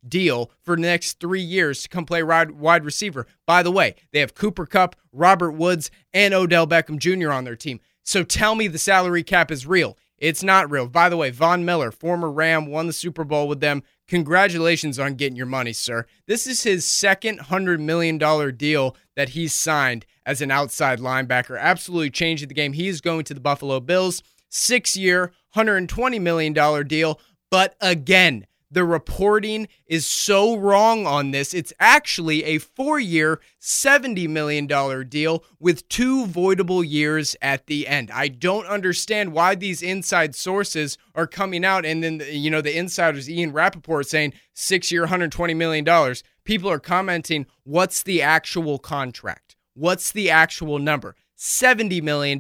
deal 0.08 0.52
for 0.64 0.76
the 0.76 0.82
next 0.82 1.20
three 1.20 1.42
years 1.42 1.84
to 1.84 1.90
come 1.90 2.06
play 2.06 2.24
wide 2.24 2.86
receiver. 2.86 3.28
By 3.46 3.62
the 3.62 3.72
way, 3.72 3.96
they 4.12 4.20
have 4.20 4.34
Cooper 4.34 4.66
Kupp, 4.66 4.96
Robert 5.12 5.52
Woods, 5.52 5.92
and 6.14 6.34
Odell 6.34 6.66
Beckham 6.66 6.98
Jr. 6.98 7.32
on 7.32 7.44
their 7.44 7.56
team. 7.56 7.80
So 8.04 8.24
tell 8.24 8.56
me 8.56 8.68
the 8.68 8.80
salary 8.80 9.24
cap 9.24 9.52
is 9.52 9.68
real. 9.68 9.98
It's 10.22 10.44
not 10.44 10.70
real. 10.70 10.88
By 10.88 11.10
the 11.10 11.18
way, 11.18 11.32
Von 11.32 11.66
Miller, 11.66 11.92
former 11.92 12.32
Ram, 12.32 12.68
won 12.68 12.86
the 12.86 12.94
Super 12.94 13.24
Bowl 13.24 13.48
with 13.48 13.60
them. 13.60 13.82
Congratulations 14.08 15.00
on 15.00 15.16
getting 15.16 15.36
your 15.36 15.48
money, 15.48 15.74
sir. 15.74 16.06
This 16.28 16.46
is 16.46 16.62
his 16.62 16.86
second 16.86 17.40
$100 17.40 17.80
million 17.80 18.20
deal 18.56 18.96
that 19.16 19.30
he's 19.30 19.52
signed 19.52 20.06
as 20.24 20.40
an 20.40 20.52
outside 20.52 21.00
linebacker. 21.00 21.60
Absolutely 21.60 22.12
changing 22.12 22.50
the 22.50 22.54
game. 22.54 22.74
He 22.74 22.88
is 22.88 23.02
going 23.02 23.24
to 23.26 23.34
the 23.34 23.40
Buffalo 23.40 23.80
Bills. 23.80 24.22
Six 24.48 24.96
year, 24.96 25.32
$120 25.56 26.22
million 26.22 26.54
deal. 26.88 27.20
But 27.50 27.76
again, 27.82 28.46
the 28.72 28.86
reporting 28.86 29.68
is 29.86 30.06
so 30.06 30.56
wrong 30.56 31.06
on 31.06 31.32
this. 31.32 31.54
It's 31.54 31.74
actually 31.80 32.44
a 32.46 32.58
four 32.58 33.00
year, 33.00 33.42
$70 33.60 34.30
million 34.30 34.66
deal 35.10 35.44
with 35.60 35.88
two 35.90 36.26
voidable 36.26 36.88
years 36.88 37.36
at 37.42 37.68
the 37.68 37.88
end. 37.88 38.10
I 38.12 38.30
don't 38.30 38.66
understand 38.66 39.34
why 39.34 39.56
these 39.56 39.82
inside 39.82 40.36
sources 40.36 40.98
are 41.14 41.28
coming 41.28 41.66
out 41.66 41.86
and 41.86 42.02
then, 42.02 42.22
you 42.32 42.50
know, 42.50 42.62
the 42.62 42.78
insiders, 42.78 43.30
Ian 43.30 43.52
Rapoport, 43.52 44.08
saying 44.08 44.34
six 44.54 44.92
year, 44.92 45.08
$120 45.08 45.56
million. 45.56 46.16
People 46.46 46.72
are 46.72 46.80
commenting, 46.80 47.46
what's 47.64 48.02
the 48.04 48.22
actual 48.22 48.80
contract? 48.80 49.58
What's 49.74 50.12
the 50.12 50.30
actual 50.30 50.80
number? 50.80 51.16
$70 51.42 52.04
million 52.04 52.40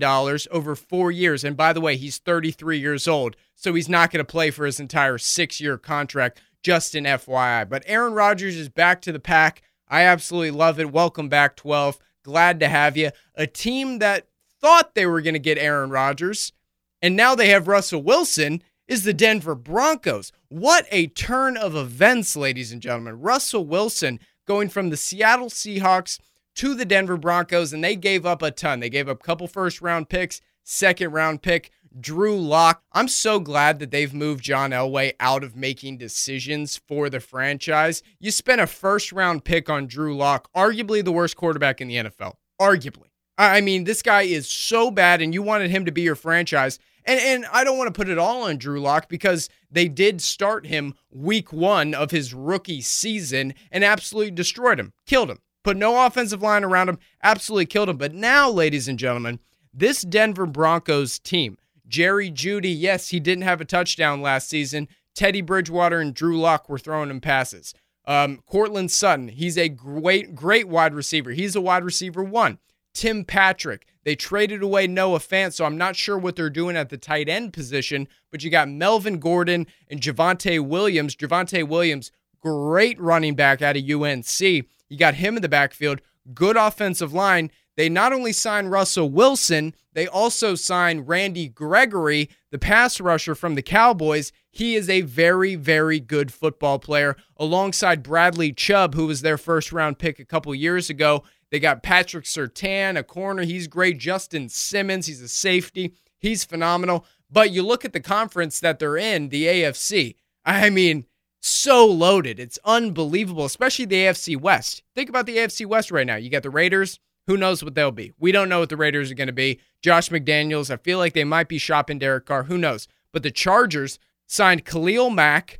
over 0.51 0.75
four 0.75 1.09
years. 1.09 1.43
And 1.43 1.57
by 1.57 1.73
the 1.73 1.81
way, 1.81 1.97
he's 1.97 2.19
33 2.19 2.77
years 2.77 3.07
old, 3.07 3.35
so 3.55 3.73
he's 3.73 3.89
not 3.89 4.11
going 4.11 4.23
to 4.23 4.31
play 4.31 4.51
for 4.51 4.63
his 4.63 4.79
entire 4.79 5.17
six 5.17 5.59
year 5.59 5.79
contract, 5.79 6.39
just 6.61 6.93
an 6.93 7.05
FYI. 7.05 7.67
But 7.67 7.83
Aaron 7.87 8.13
Rodgers 8.13 8.55
is 8.55 8.69
back 8.69 9.01
to 9.01 9.11
the 9.11 9.19
pack. 9.19 9.63
I 9.87 10.03
absolutely 10.03 10.51
love 10.51 10.79
it. 10.79 10.91
Welcome 10.91 11.29
back, 11.29 11.55
12. 11.55 11.97
Glad 12.23 12.59
to 12.59 12.67
have 12.67 12.95
you. 12.95 13.09
A 13.33 13.47
team 13.47 13.97
that 13.99 14.27
thought 14.61 14.93
they 14.93 15.07
were 15.07 15.21
going 15.21 15.33
to 15.33 15.39
get 15.39 15.57
Aaron 15.57 15.89
Rodgers, 15.89 16.53
and 17.01 17.15
now 17.15 17.33
they 17.33 17.49
have 17.49 17.67
Russell 17.67 18.03
Wilson, 18.03 18.61
is 18.87 19.03
the 19.03 19.13
Denver 19.13 19.55
Broncos. 19.55 20.31
What 20.49 20.85
a 20.91 21.07
turn 21.07 21.57
of 21.57 21.75
events, 21.75 22.35
ladies 22.35 22.71
and 22.71 22.81
gentlemen. 22.83 23.19
Russell 23.19 23.65
Wilson 23.65 24.19
going 24.45 24.69
from 24.69 24.91
the 24.91 24.97
Seattle 24.97 25.49
Seahawks 25.49 26.19
to 26.55 26.75
the 26.75 26.85
Denver 26.85 27.17
Broncos, 27.17 27.73
and 27.73 27.83
they 27.83 27.95
gave 27.95 28.25
up 28.25 28.41
a 28.41 28.51
ton. 28.51 28.79
They 28.79 28.89
gave 28.89 29.09
up 29.09 29.19
a 29.21 29.23
couple 29.23 29.47
first 29.47 29.81
round 29.81 30.09
picks, 30.09 30.41
second 30.63 31.11
round 31.11 31.41
pick, 31.41 31.71
Drew 31.99 32.39
Lock. 32.39 32.83
I'm 32.93 33.07
so 33.07 33.39
glad 33.39 33.79
that 33.79 33.91
they've 33.91 34.13
moved 34.13 34.43
John 34.43 34.71
Elway 34.71 35.13
out 35.19 35.43
of 35.43 35.55
making 35.55 35.97
decisions 35.97 36.79
for 36.87 37.09
the 37.09 37.19
franchise. 37.19 38.01
You 38.19 38.31
spent 38.31 38.61
a 38.61 38.67
first 38.67 39.11
round 39.11 39.43
pick 39.43 39.69
on 39.69 39.87
Drew 39.87 40.15
Lock, 40.15 40.49
arguably 40.55 41.03
the 41.03 41.11
worst 41.11 41.35
quarterback 41.35 41.81
in 41.81 41.87
the 41.87 41.95
NFL. 41.95 42.35
Arguably. 42.59 43.07
I 43.37 43.61
mean, 43.61 43.85
this 43.85 44.01
guy 44.01 44.23
is 44.23 44.47
so 44.47 44.91
bad, 44.91 45.21
and 45.21 45.33
you 45.33 45.41
wanted 45.41 45.71
him 45.71 45.85
to 45.85 45.91
be 45.91 46.01
your 46.01 46.15
franchise. 46.15 46.79
And, 47.05 47.19
and 47.19 47.45
I 47.51 47.63
don't 47.63 47.77
want 47.77 47.87
to 47.87 47.97
put 47.97 48.09
it 48.09 48.19
all 48.19 48.43
on 48.43 48.57
Drew 48.57 48.79
Lock 48.79 49.09
because 49.09 49.49
they 49.71 49.87
did 49.87 50.21
start 50.21 50.67
him 50.67 50.93
week 51.09 51.51
one 51.51 51.95
of 51.95 52.11
his 52.11 52.33
rookie 52.33 52.81
season 52.81 53.55
and 53.71 53.83
absolutely 53.83 54.31
destroyed 54.31 54.79
him, 54.79 54.93
killed 55.07 55.31
him 55.31 55.39
put 55.63 55.77
no 55.77 56.05
offensive 56.05 56.41
line 56.41 56.63
around 56.63 56.89
him, 56.89 56.99
absolutely 57.23 57.65
killed 57.65 57.89
him. 57.89 57.97
But 57.97 58.13
now, 58.13 58.49
ladies 58.49 58.87
and 58.87 58.99
gentlemen, 58.99 59.39
this 59.73 60.01
Denver 60.01 60.45
Broncos 60.45 61.19
team, 61.19 61.57
Jerry 61.87 62.31
Jeudy, 62.31 62.73
yes, 62.77 63.09
he 63.09 63.19
didn't 63.19 63.43
have 63.43 63.61
a 63.61 63.65
touchdown 63.65 64.21
last 64.21 64.49
season. 64.49 64.87
Teddy 65.13 65.41
Bridgewater 65.41 65.99
and 65.99 66.13
Drew 66.13 66.39
Lock 66.39 66.69
were 66.69 66.79
throwing 66.79 67.09
him 67.09 67.21
passes. 67.21 67.73
Um, 68.05 68.41
Courtland 68.45 68.91
Sutton, 68.91 69.27
he's 69.27 69.57
a 69.57 69.69
great, 69.69 70.33
great 70.33 70.67
wide 70.67 70.93
receiver. 70.93 71.31
He's 71.31 71.55
a 71.55 71.61
wide 71.61 71.83
receiver 71.83 72.23
one. 72.23 72.59
Tim 72.93 73.23
Patrick, 73.23 73.87
they 74.03 74.15
traded 74.15 74.63
away 74.63 74.87
Noah 74.87 75.19
Fant, 75.19 75.53
so 75.53 75.65
I'm 75.65 75.77
not 75.77 75.95
sure 75.95 76.17
what 76.17 76.35
they're 76.35 76.49
doing 76.49 76.75
at 76.75 76.89
the 76.89 76.97
tight 76.97 77.29
end 77.29 77.53
position, 77.53 78.07
but 78.31 78.43
you 78.43 78.49
got 78.49 78.67
Melvin 78.67 79.19
Gordon 79.19 79.67
and 79.89 80.01
Javonte 80.01 80.65
Williams. 80.65 81.15
Javonte 81.15 81.67
Williams, 81.67 82.11
great 82.41 82.99
running 82.99 83.35
back 83.35 83.61
out 83.61 83.77
of 83.77 83.89
UNC. 83.89 84.65
You 84.91 84.97
got 84.97 85.15
him 85.15 85.37
in 85.37 85.41
the 85.41 85.47
backfield, 85.47 86.01
good 86.33 86.57
offensive 86.57 87.13
line. 87.13 87.49
They 87.77 87.87
not 87.87 88.11
only 88.11 88.33
signed 88.33 88.71
Russell 88.71 89.09
Wilson, 89.09 89.73
they 89.93 90.05
also 90.05 90.53
signed 90.53 91.07
Randy 91.07 91.47
Gregory, 91.47 92.29
the 92.51 92.59
pass 92.59 92.99
rusher 92.99 93.33
from 93.33 93.55
the 93.55 93.61
Cowboys. 93.61 94.33
He 94.51 94.75
is 94.75 94.89
a 94.89 94.99
very, 94.99 95.55
very 95.55 96.01
good 96.01 96.33
football 96.33 96.77
player, 96.77 97.15
alongside 97.37 98.03
Bradley 98.03 98.51
Chubb, 98.51 98.93
who 98.93 99.07
was 99.07 99.21
their 99.21 99.37
first 99.37 99.71
round 99.71 99.97
pick 99.97 100.19
a 100.19 100.25
couple 100.25 100.53
years 100.53 100.89
ago. 100.89 101.23
They 101.51 101.61
got 101.61 101.83
Patrick 101.83 102.25
Surtain, 102.25 102.99
a 102.99 103.03
corner. 103.03 103.43
He's 103.43 103.67
great. 103.67 103.97
Justin 103.97 104.49
Simmons, 104.49 105.07
he's 105.07 105.21
a 105.21 105.29
safety. 105.29 105.93
He's 106.19 106.43
phenomenal. 106.43 107.05
But 107.29 107.51
you 107.51 107.63
look 107.63 107.85
at 107.85 107.93
the 107.93 108.01
conference 108.01 108.59
that 108.59 108.79
they're 108.79 108.97
in, 108.97 109.29
the 109.29 109.45
AFC. 109.45 110.15
I 110.43 110.69
mean, 110.69 111.05
so 111.41 111.85
loaded. 111.85 112.39
It's 112.39 112.59
unbelievable, 112.63 113.45
especially 113.45 113.85
the 113.85 113.95
AFC 113.95 114.39
West. 114.39 114.83
Think 114.95 115.09
about 115.09 115.25
the 115.25 115.37
AFC 115.37 115.65
West 115.65 115.91
right 115.91 116.07
now. 116.07 116.15
You 116.15 116.29
got 116.29 116.43
the 116.43 116.49
Raiders. 116.49 116.99
Who 117.27 117.37
knows 117.37 117.63
what 117.63 117.75
they'll 117.75 117.91
be? 117.91 118.13
We 118.19 118.31
don't 118.31 118.49
know 118.49 118.59
what 118.59 118.69
the 118.69 118.77
Raiders 118.77 119.11
are 119.11 119.15
going 119.15 119.27
to 119.27 119.33
be. 119.33 119.59
Josh 119.81 120.09
McDaniels, 120.09 120.71
I 120.71 120.77
feel 120.77 120.97
like 120.97 121.13
they 121.13 121.23
might 121.23 121.47
be 121.47 121.57
shopping 121.57 121.99
Derek 121.99 122.25
Carr. 122.25 122.43
Who 122.43 122.57
knows? 122.57 122.87
But 123.11 123.23
the 123.23 123.31
Chargers 123.31 123.99
signed 124.27 124.65
Khalil 124.65 125.09
Mack, 125.09 125.59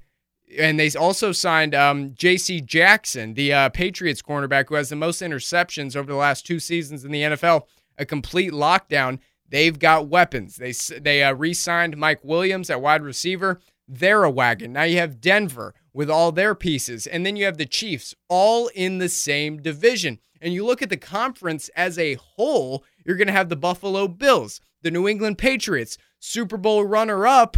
and 0.58 0.80
they 0.80 0.90
also 0.92 1.32
signed 1.32 1.76
um, 1.76 2.14
J.C. 2.16 2.62
Jackson, 2.62 3.34
the 3.34 3.54
uh, 3.54 3.70
Patriots 3.70 4.22
cornerback 4.22 4.70
who 4.70 4.76
has 4.76 4.90
the 4.90 4.96
most 4.96 5.22
interceptions 5.22 5.96
over 5.96 6.12
the 6.12 6.18
last 6.18 6.46
two 6.46 6.60
seasons 6.60 7.06
in 7.06 7.12
the 7.12 7.22
NFL. 7.22 7.64
A 7.98 8.06
complete 8.06 8.52
lockdown. 8.52 9.20
They've 9.48 9.78
got 9.78 10.08
weapons. 10.08 10.56
They 10.56 10.72
they 11.00 11.24
uh, 11.24 11.34
re-signed 11.34 11.98
Mike 11.98 12.24
Williams 12.24 12.70
at 12.70 12.82
wide 12.82 13.04
receiver. 13.04 13.60
They're 13.94 14.24
a 14.24 14.32
wagon. 14.32 14.72
Now 14.72 14.84
you 14.84 15.00
have 15.00 15.20
Denver 15.20 15.76
with 15.94 16.10
all 16.10 16.32
their 16.32 16.56
pieces, 16.56 17.06
and 17.06 17.26
then 17.26 17.36
you 17.36 17.44
have 17.44 17.58
the 17.58 17.66
Chiefs, 17.66 18.16
all 18.30 18.70
in 18.74 19.00
the 19.00 19.10
same 19.10 19.62
division. 19.62 20.20
And 20.40 20.54
you 20.54 20.66
look 20.66 20.82
at 20.82 20.90
the 20.90 20.96
conference 20.96 21.70
as 21.76 22.00
a 22.00 22.14
whole. 22.16 22.86
You're 23.06 23.18
going 23.18 23.28
to 23.28 23.34
have 23.34 23.50
the 23.50 23.58
Buffalo 23.58 24.08
Bills, 24.08 24.62
the 24.82 24.92
New 24.92 25.10
England 25.10 25.38
Patriots, 25.38 25.98
Super 26.20 26.56
Bowl 26.56 26.86
runner-up, 26.86 27.58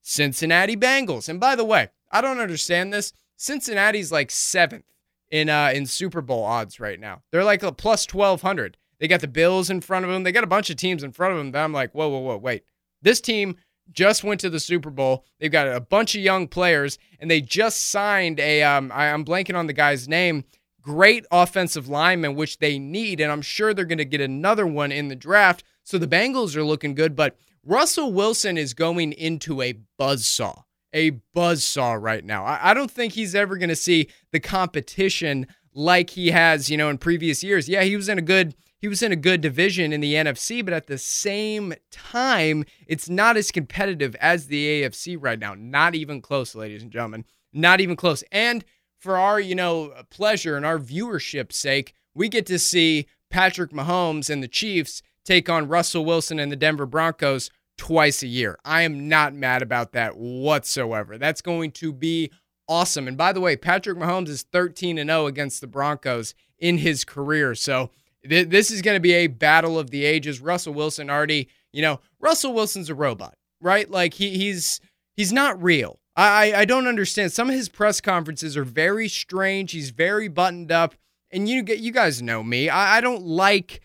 Cincinnati 0.00 0.74
Bengals. 0.74 1.28
And 1.28 1.38
by 1.38 1.54
the 1.54 1.64
way, 1.64 1.90
I 2.10 2.22
don't 2.22 2.40
understand 2.40 2.92
this. 2.92 3.12
Cincinnati's 3.36 4.10
like 4.10 4.30
seventh 4.30 4.86
in 5.30 5.48
uh 5.48 5.72
in 5.74 5.84
Super 5.86 6.20
Bowl 6.20 6.44
odds 6.44 6.80
right 6.80 7.00
now. 7.00 7.22
They're 7.30 7.44
like 7.44 7.62
a 7.62 7.72
plus 7.72 8.06
twelve 8.06 8.42
hundred. 8.42 8.76
They 9.00 9.08
got 9.08 9.20
the 9.20 9.28
Bills 9.28 9.68
in 9.68 9.80
front 9.80 10.04
of 10.04 10.10
them. 10.10 10.22
They 10.22 10.32
got 10.32 10.44
a 10.44 10.46
bunch 10.46 10.70
of 10.70 10.76
teams 10.76 11.02
in 11.02 11.12
front 11.12 11.32
of 11.32 11.38
them 11.38 11.52
that 11.52 11.64
I'm 11.64 11.72
like, 11.72 11.92
whoa, 11.92 12.08
whoa, 12.08 12.20
whoa, 12.20 12.36
wait. 12.36 12.64
This 13.02 13.20
team 13.20 13.56
just 13.92 14.24
went 14.24 14.40
to 14.40 14.50
the 14.50 14.60
Super 14.60 14.90
Bowl. 14.90 15.24
They've 15.38 15.52
got 15.52 15.68
a 15.68 15.80
bunch 15.80 16.14
of 16.14 16.20
young 16.20 16.48
players, 16.48 16.98
and 17.18 17.30
they 17.30 17.40
just 17.40 17.90
signed 17.90 18.40
a. 18.40 18.62
Um, 18.62 18.90
I, 18.94 19.10
I'm 19.10 19.24
blanking 19.24 19.56
on 19.56 19.66
the 19.66 19.72
guy's 19.72 20.08
name. 20.08 20.44
Great 20.82 21.24
offensive 21.30 21.88
lineman, 21.88 22.34
which 22.34 22.58
they 22.58 22.78
need, 22.78 23.20
and 23.20 23.32
I'm 23.32 23.42
sure 23.42 23.72
they're 23.72 23.84
going 23.84 23.98
to 23.98 24.04
get 24.04 24.20
another 24.20 24.66
one 24.66 24.92
in 24.92 25.08
the 25.08 25.16
draft. 25.16 25.64
So 25.82 25.96
the 25.98 26.06
Bengals 26.06 26.56
are 26.56 26.64
looking 26.64 26.94
good, 26.94 27.16
but 27.16 27.36
Russell 27.64 28.12
Wilson 28.12 28.58
is 28.58 28.74
going 28.74 29.12
into 29.12 29.62
a 29.62 29.78
buzzsaw, 29.98 30.64
a 30.92 31.12
buzzsaw 31.34 32.00
right 32.00 32.24
now. 32.24 32.44
I, 32.44 32.70
I 32.70 32.74
don't 32.74 32.90
think 32.90 33.14
he's 33.14 33.34
ever 33.34 33.56
going 33.56 33.70
to 33.70 33.76
see 33.76 34.08
the 34.32 34.40
competition 34.40 35.46
like 35.72 36.10
he 36.10 36.30
has, 36.30 36.70
you 36.70 36.76
know, 36.76 36.90
in 36.90 36.98
previous 36.98 37.42
years. 37.42 37.68
Yeah, 37.68 37.82
he 37.82 37.96
was 37.96 38.08
in 38.08 38.18
a 38.18 38.22
good 38.22 38.54
he 38.84 38.88
was 38.88 39.02
in 39.02 39.12
a 39.12 39.16
good 39.16 39.40
division 39.40 39.94
in 39.94 40.02
the 40.02 40.12
NFC, 40.12 40.62
but 40.62 40.74
at 40.74 40.88
the 40.88 40.98
same 40.98 41.72
time, 41.90 42.66
it's 42.86 43.08
not 43.08 43.34
as 43.34 43.50
competitive 43.50 44.14
as 44.16 44.48
the 44.48 44.82
AFC 44.82 45.16
right 45.18 45.38
now. 45.38 45.54
Not 45.56 45.94
even 45.94 46.20
close, 46.20 46.54
ladies 46.54 46.82
and 46.82 46.90
gentlemen. 46.92 47.24
Not 47.50 47.80
even 47.80 47.96
close. 47.96 48.22
And 48.30 48.62
for 48.98 49.16
our, 49.16 49.40
you 49.40 49.54
know, 49.54 49.94
pleasure 50.10 50.54
and 50.58 50.66
our 50.66 50.78
viewership's 50.78 51.56
sake, 51.56 51.94
we 52.14 52.28
get 52.28 52.44
to 52.44 52.58
see 52.58 53.06
Patrick 53.30 53.70
Mahomes 53.70 54.28
and 54.28 54.42
the 54.42 54.48
Chiefs 54.48 55.00
take 55.24 55.48
on 55.48 55.66
Russell 55.66 56.04
Wilson 56.04 56.38
and 56.38 56.52
the 56.52 56.56
Denver 56.56 56.84
Broncos 56.84 57.48
twice 57.78 58.22
a 58.22 58.26
year. 58.26 58.58
I 58.66 58.82
am 58.82 59.08
not 59.08 59.32
mad 59.32 59.62
about 59.62 59.92
that 59.92 60.18
whatsoever. 60.18 61.16
That's 61.16 61.40
going 61.40 61.70
to 61.70 61.90
be 61.90 62.30
awesome. 62.68 63.08
And 63.08 63.16
by 63.16 63.32
the 63.32 63.40
way, 63.40 63.56
Patrick 63.56 63.96
Mahomes 63.96 64.28
is 64.28 64.42
13 64.42 64.98
and 64.98 65.08
0 65.08 65.24
against 65.24 65.62
the 65.62 65.66
Broncos 65.66 66.34
in 66.58 66.76
his 66.76 67.06
career. 67.06 67.54
So 67.54 67.90
this 68.24 68.70
is 68.70 68.82
going 68.82 68.96
to 68.96 69.00
be 69.00 69.12
a 69.12 69.26
battle 69.26 69.78
of 69.78 69.90
the 69.90 70.04
ages. 70.04 70.40
Russell 70.40 70.74
Wilson 70.74 71.10
already, 71.10 71.48
you 71.72 71.82
know, 71.82 72.00
Russell 72.20 72.54
Wilson's 72.54 72.90
a 72.90 72.94
robot, 72.94 73.36
right? 73.60 73.90
Like 73.90 74.14
he 74.14 74.30
he's 74.38 74.80
he's 75.16 75.32
not 75.32 75.62
real. 75.62 76.00
I 76.16 76.52
I 76.54 76.64
don't 76.64 76.86
understand. 76.86 77.32
Some 77.32 77.48
of 77.48 77.54
his 77.54 77.68
press 77.68 78.00
conferences 78.00 78.56
are 78.56 78.64
very 78.64 79.08
strange. 79.08 79.72
He's 79.72 79.90
very 79.90 80.28
buttoned 80.28 80.72
up, 80.72 80.94
and 81.30 81.48
you 81.48 81.62
get 81.62 81.78
you 81.78 81.92
guys 81.92 82.22
know 82.22 82.42
me. 82.42 82.68
I, 82.68 82.98
I 82.98 83.00
don't 83.00 83.22
like 83.22 83.80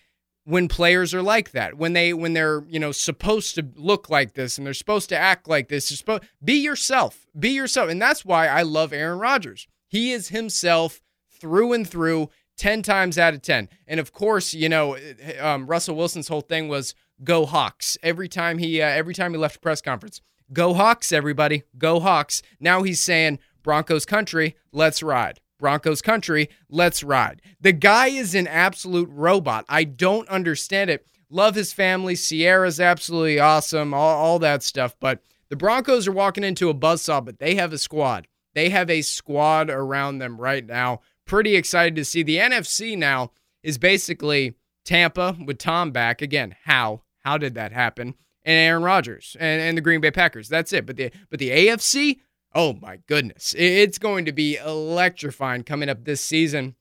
when 0.46 0.68
players 0.68 1.14
are 1.14 1.22
like 1.22 1.52
that. 1.52 1.76
When 1.76 1.94
they 1.94 2.14
when 2.14 2.34
they're 2.34 2.64
you 2.68 2.80
know 2.80 2.92
supposed 2.92 3.56
to 3.56 3.68
look 3.76 4.10
like 4.10 4.34
this 4.34 4.58
and 4.58 4.66
they're 4.66 4.74
supposed 4.74 5.10
to 5.10 5.18
act 5.18 5.48
like 5.48 5.70
this. 5.70 6.04
Be 6.44 6.54
yourself. 6.54 7.28
Be 7.38 7.50
yourself, 7.50 7.90
and 7.90 8.02
that's 8.02 8.24
why 8.24 8.48
I 8.48 8.62
love 8.62 8.94
Aaron 8.94 9.20
Rodgers. 9.20 9.68
He 9.88 10.12
is 10.12 10.30
himself 10.30 11.02
through 11.32 11.74
and 11.74 11.88
through. 11.88 12.30
10 12.60 12.84
times 12.84 13.18
out 13.18 13.34
of 13.34 13.42
10. 13.42 13.70
And 13.88 14.00
of 14.00 14.12
course, 14.12 14.54
you 14.54 14.70
know, 14.70 14.98
um, 15.40 15.66
Russell 15.66 15.96
Wilson's 15.96 16.28
whole 16.28 16.42
thing 16.42 16.68
was 16.68 16.94
go 17.24 17.46
Hawks. 17.46 17.98
Every 18.04 18.28
time 18.28 18.60
he 18.60 18.82
uh, 18.82 18.88
every 18.88 19.14
time 19.14 19.32
he 19.32 19.38
left 19.38 19.56
a 19.56 19.60
press 19.60 19.82
conference, 19.82 20.22
go 20.54 20.74
Hawks 20.74 21.12
everybody, 21.12 21.64
go 21.78 22.00
Hawks. 22.00 22.42
Now 22.60 22.84
he's 22.84 23.02
saying 23.02 23.40
Broncos 23.64 24.06
country, 24.06 24.56
let's 24.72 25.02
ride. 25.02 25.40
Broncos 25.58 26.02
country, 26.02 26.50
let's 26.70 27.04
ride. 27.04 27.42
The 27.60 27.74
guy 27.74 28.08
is 28.08 28.36
an 28.36 28.48
absolute 28.48 29.10
robot. 29.12 29.66
I 29.68 29.84
don't 29.84 30.28
understand 30.30 30.90
it. 30.90 31.06
Love 31.30 31.56
his 31.56 31.74
family. 31.74 32.16
Ciara's 32.16 32.80
absolutely 32.80 33.40
awesome, 33.40 33.94
all, 33.94 34.18
all 34.18 34.40
that 34.40 34.64
stuff. 34.64 34.96
But 35.00 35.22
the 35.50 35.58
Broncos 35.58 36.08
are 36.08 36.14
walking 36.14 36.44
into 36.44 36.70
a 36.70 36.74
buzzsaw, 36.74 37.24
but 37.24 37.40
they 37.40 37.56
have 37.56 37.74
a 37.74 37.78
squad. 37.78 38.28
They 38.54 38.70
have 38.70 38.90
a 38.90 39.02
squad 39.02 39.70
around 39.70 40.20
them 40.20 40.40
right 40.40 40.66
now 40.66 41.02
pretty 41.30 41.56
excited 41.56 41.96
to 41.96 42.04
see. 42.04 42.24
The 42.24 42.38
NFC 42.38 42.98
now 42.98 43.32
is 43.64 43.78
basically 43.78 44.56
Tampa 44.84 45.38
with 45.46 45.60
Tom 45.60 45.92
back. 45.92 46.22
Again, 46.22 46.56
how? 46.64 47.04
How 47.20 47.38
did 47.38 47.54
that 47.54 47.72
happen? 47.72 48.16
And 48.44 48.58
Aaron 48.58 48.84
Rodgers 48.84 49.38
and, 49.40 49.62
and 49.62 49.78
the 49.78 49.82
Green 49.82 50.02
Bay 50.02 50.12
Packers. 50.12 50.50
That's 50.50 50.74
it. 50.74 50.86
But 50.86 50.98
the 50.98 51.12
but 51.30 51.40
the 51.40 51.52
AFC, 51.52 52.20
oh 52.56 52.74
my 52.74 53.00
goodness. 53.08 53.54
It's 53.58 54.00
going 54.00 54.26
to 54.26 54.32
be 54.32 54.58
electrifying 54.58 55.64
coming 55.64 55.88
up 55.88 56.04
this 56.04 56.22
season. 56.22 56.76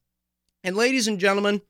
And 0.65 0.75
ladies 0.77 1.07
and 1.07 1.21
gentlemen, 1.21 1.61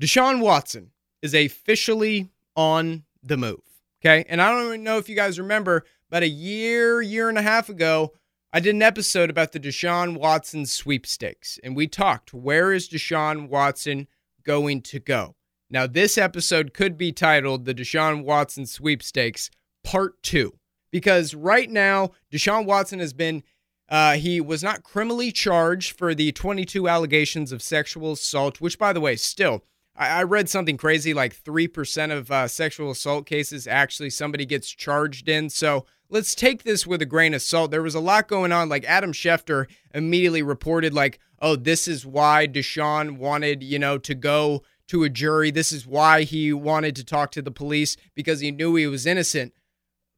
Deshaun 0.00 0.40
Watson 0.40 0.92
is 1.20 1.34
officially 1.34 2.30
on 2.56 3.04
the 3.22 3.36
move. 3.36 3.60
Okay. 4.00 4.24
And 4.28 4.40
I 4.40 4.50
don't 4.50 4.66
even 4.66 4.82
know 4.82 4.98
if 4.98 5.08
you 5.08 5.14
guys 5.14 5.38
remember, 5.38 5.84
about 6.08 6.22
a 6.22 6.28
year, 6.28 7.02
year 7.02 7.28
and 7.28 7.38
a 7.38 7.42
half 7.42 7.68
ago, 7.68 8.14
I 8.54 8.60
did 8.60 8.74
an 8.74 8.82
episode 8.82 9.30
about 9.30 9.52
the 9.52 9.60
Deshaun 9.60 10.18
Watson 10.18 10.66
sweepstakes, 10.66 11.58
and 11.64 11.74
we 11.74 11.88
talked 11.88 12.34
where 12.34 12.70
is 12.70 12.86
Deshaun 12.86 13.48
Watson 13.48 14.08
going 14.44 14.82
to 14.82 15.00
go? 15.00 15.36
Now, 15.70 15.86
this 15.86 16.18
episode 16.18 16.74
could 16.74 16.98
be 16.98 17.12
titled 17.12 17.64
The 17.64 17.74
Deshaun 17.74 18.24
Watson 18.24 18.66
Sweepstakes 18.66 19.48
Part 19.82 20.22
2, 20.22 20.52
because 20.90 21.34
right 21.34 21.70
now, 21.70 22.10
Deshaun 22.30 22.66
Watson 22.66 22.98
has 22.98 23.14
been, 23.14 23.42
uh, 23.88 24.16
he 24.16 24.38
was 24.38 24.62
not 24.62 24.82
criminally 24.82 25.32
charged 25.32 25.96
for 25.96 26.14
the 26.14 26.30
22 26.32 26.86
allegations 26.86 27.52
of 27.52 27.62
sexual 27.62 28.12
assault, 28.12 28.60
which, 28.60 28.78
by 28.78 28.92
the 28.92 29.00
way, 29.00 29.16
still, 29.16 29.64
I, 29.96 30.08
I 30.08 30.22
read 30.24 30.50
something 30.50 30.76
crazy 30.76 31.14
like 31.14 31.34
3% 31.34 32.12
of 32.14 32.30
uh, 32.30 32.48
sexual 32.48 32.90
assault 32.90 33.24
cases 33.24 33.66
actually 33.66 34.10
somebody 34.10 34.44
gets 34.44 34.68
charged 34.68 35.26
in. 35.26 35.48
So, 35.48 35.86
let's 36.12 36.34
take 36.34 36.62
this 36.62 36.86
with 36.86 37.00
a 37.00 37.06
grain 37.06 37.32
of 37.32 37.40
salt. 37.42 37.70
There 37.70 37.82
was 37.82 37.94
a 37.94 38.00
lot 38.00 38.28
going 38.28 38.52
on. 38.52 38.68
Like 38.68 38.84
Adam 38.84 39.12
Schefter 39.12 39.66
immediately 39.94 40.42
reported, 40.42 40.92
like, 40.92 41.18
oh, 41.40 41.56
this 41.56 41.88
is 41.88 42.06
why 42.06 42.46
Deshaun 42.46 43.16
wanted, 43.16 43.62
you 43.62 43.78
know, 43.78 43.98
to 43.98 44.14
go 44.14 44.62
to 44.88 45.04
a 45.04 45.08
jury. 45.08 45.50
This 45.50 45.72
is 45.72 45.86
why 45.86 46.22
he 46.22 46.52
wanted 46.52 46.94
to 46.96 47.04
talk 47.04 47.32
to 47.32 47.42
the 47.42 47.50
police 47.50 47.96
because 48.14 48.40
he 48.40 48.50
knew 48.50 48.74
he 48.76 48.86
was 48.86 49.06
innocent 49.06 49.54